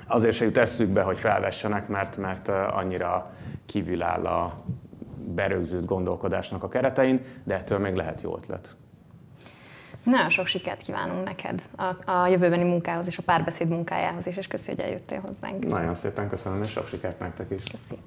azért 0.07 0.35
se 0.35 0.45
jut 0.45 0.57
eszükbe, 0.57 1.01
hogy 1.01 1.17
felvessenek, 1.17 1.87
mert, 1.87 2.17
mert 2.17 2.47
annyira 2.47 3.33
kívül 3.65 4.01
áll 4.01 4.25
a 4.25 4.63
berögzült 5.35 5.85
gondolkodásnak 5.85 6.63
a 6.63 6.67
keretein, 6.67 7.21
de 7.43 7.55
ettől 7.55 7.77
még 7.77 7.95
lehet 7.95 8.21
jó 8.21 8.35
ötlet. 8.37 8.75
Nagyon 10.03 10.29
sok 10.29 10.47
sikert 10.47 10.81
kívánunk 10.81 11.23
neked 11.25 11.61
a, 11.75 12.11
a 12.11 12.27
jövőbeni 12.27 12.63
munkához 12.63 13.05
és 13.05 13.17
a 13.17 13.21
párbeszéd 13.21 13.67
munkájához 13.67 14.27
is, 14.27 14.37
és 14.37 14.47
köszi, 14.47 14.65
hogy 14.65 14.79
eljöttél 14.79 15.19
hozzánk. 15.19 15.67
Nagyon 15.67 15.93
szépen 15.93 16.29
köszönöm, 16.29 16.63
és 16.63 16.69
sok 16.69 16.87
sikert 16.87 17.19
nektek 17.19 17.51
is. 17.51 17.63
Köszi. 17.63 18.01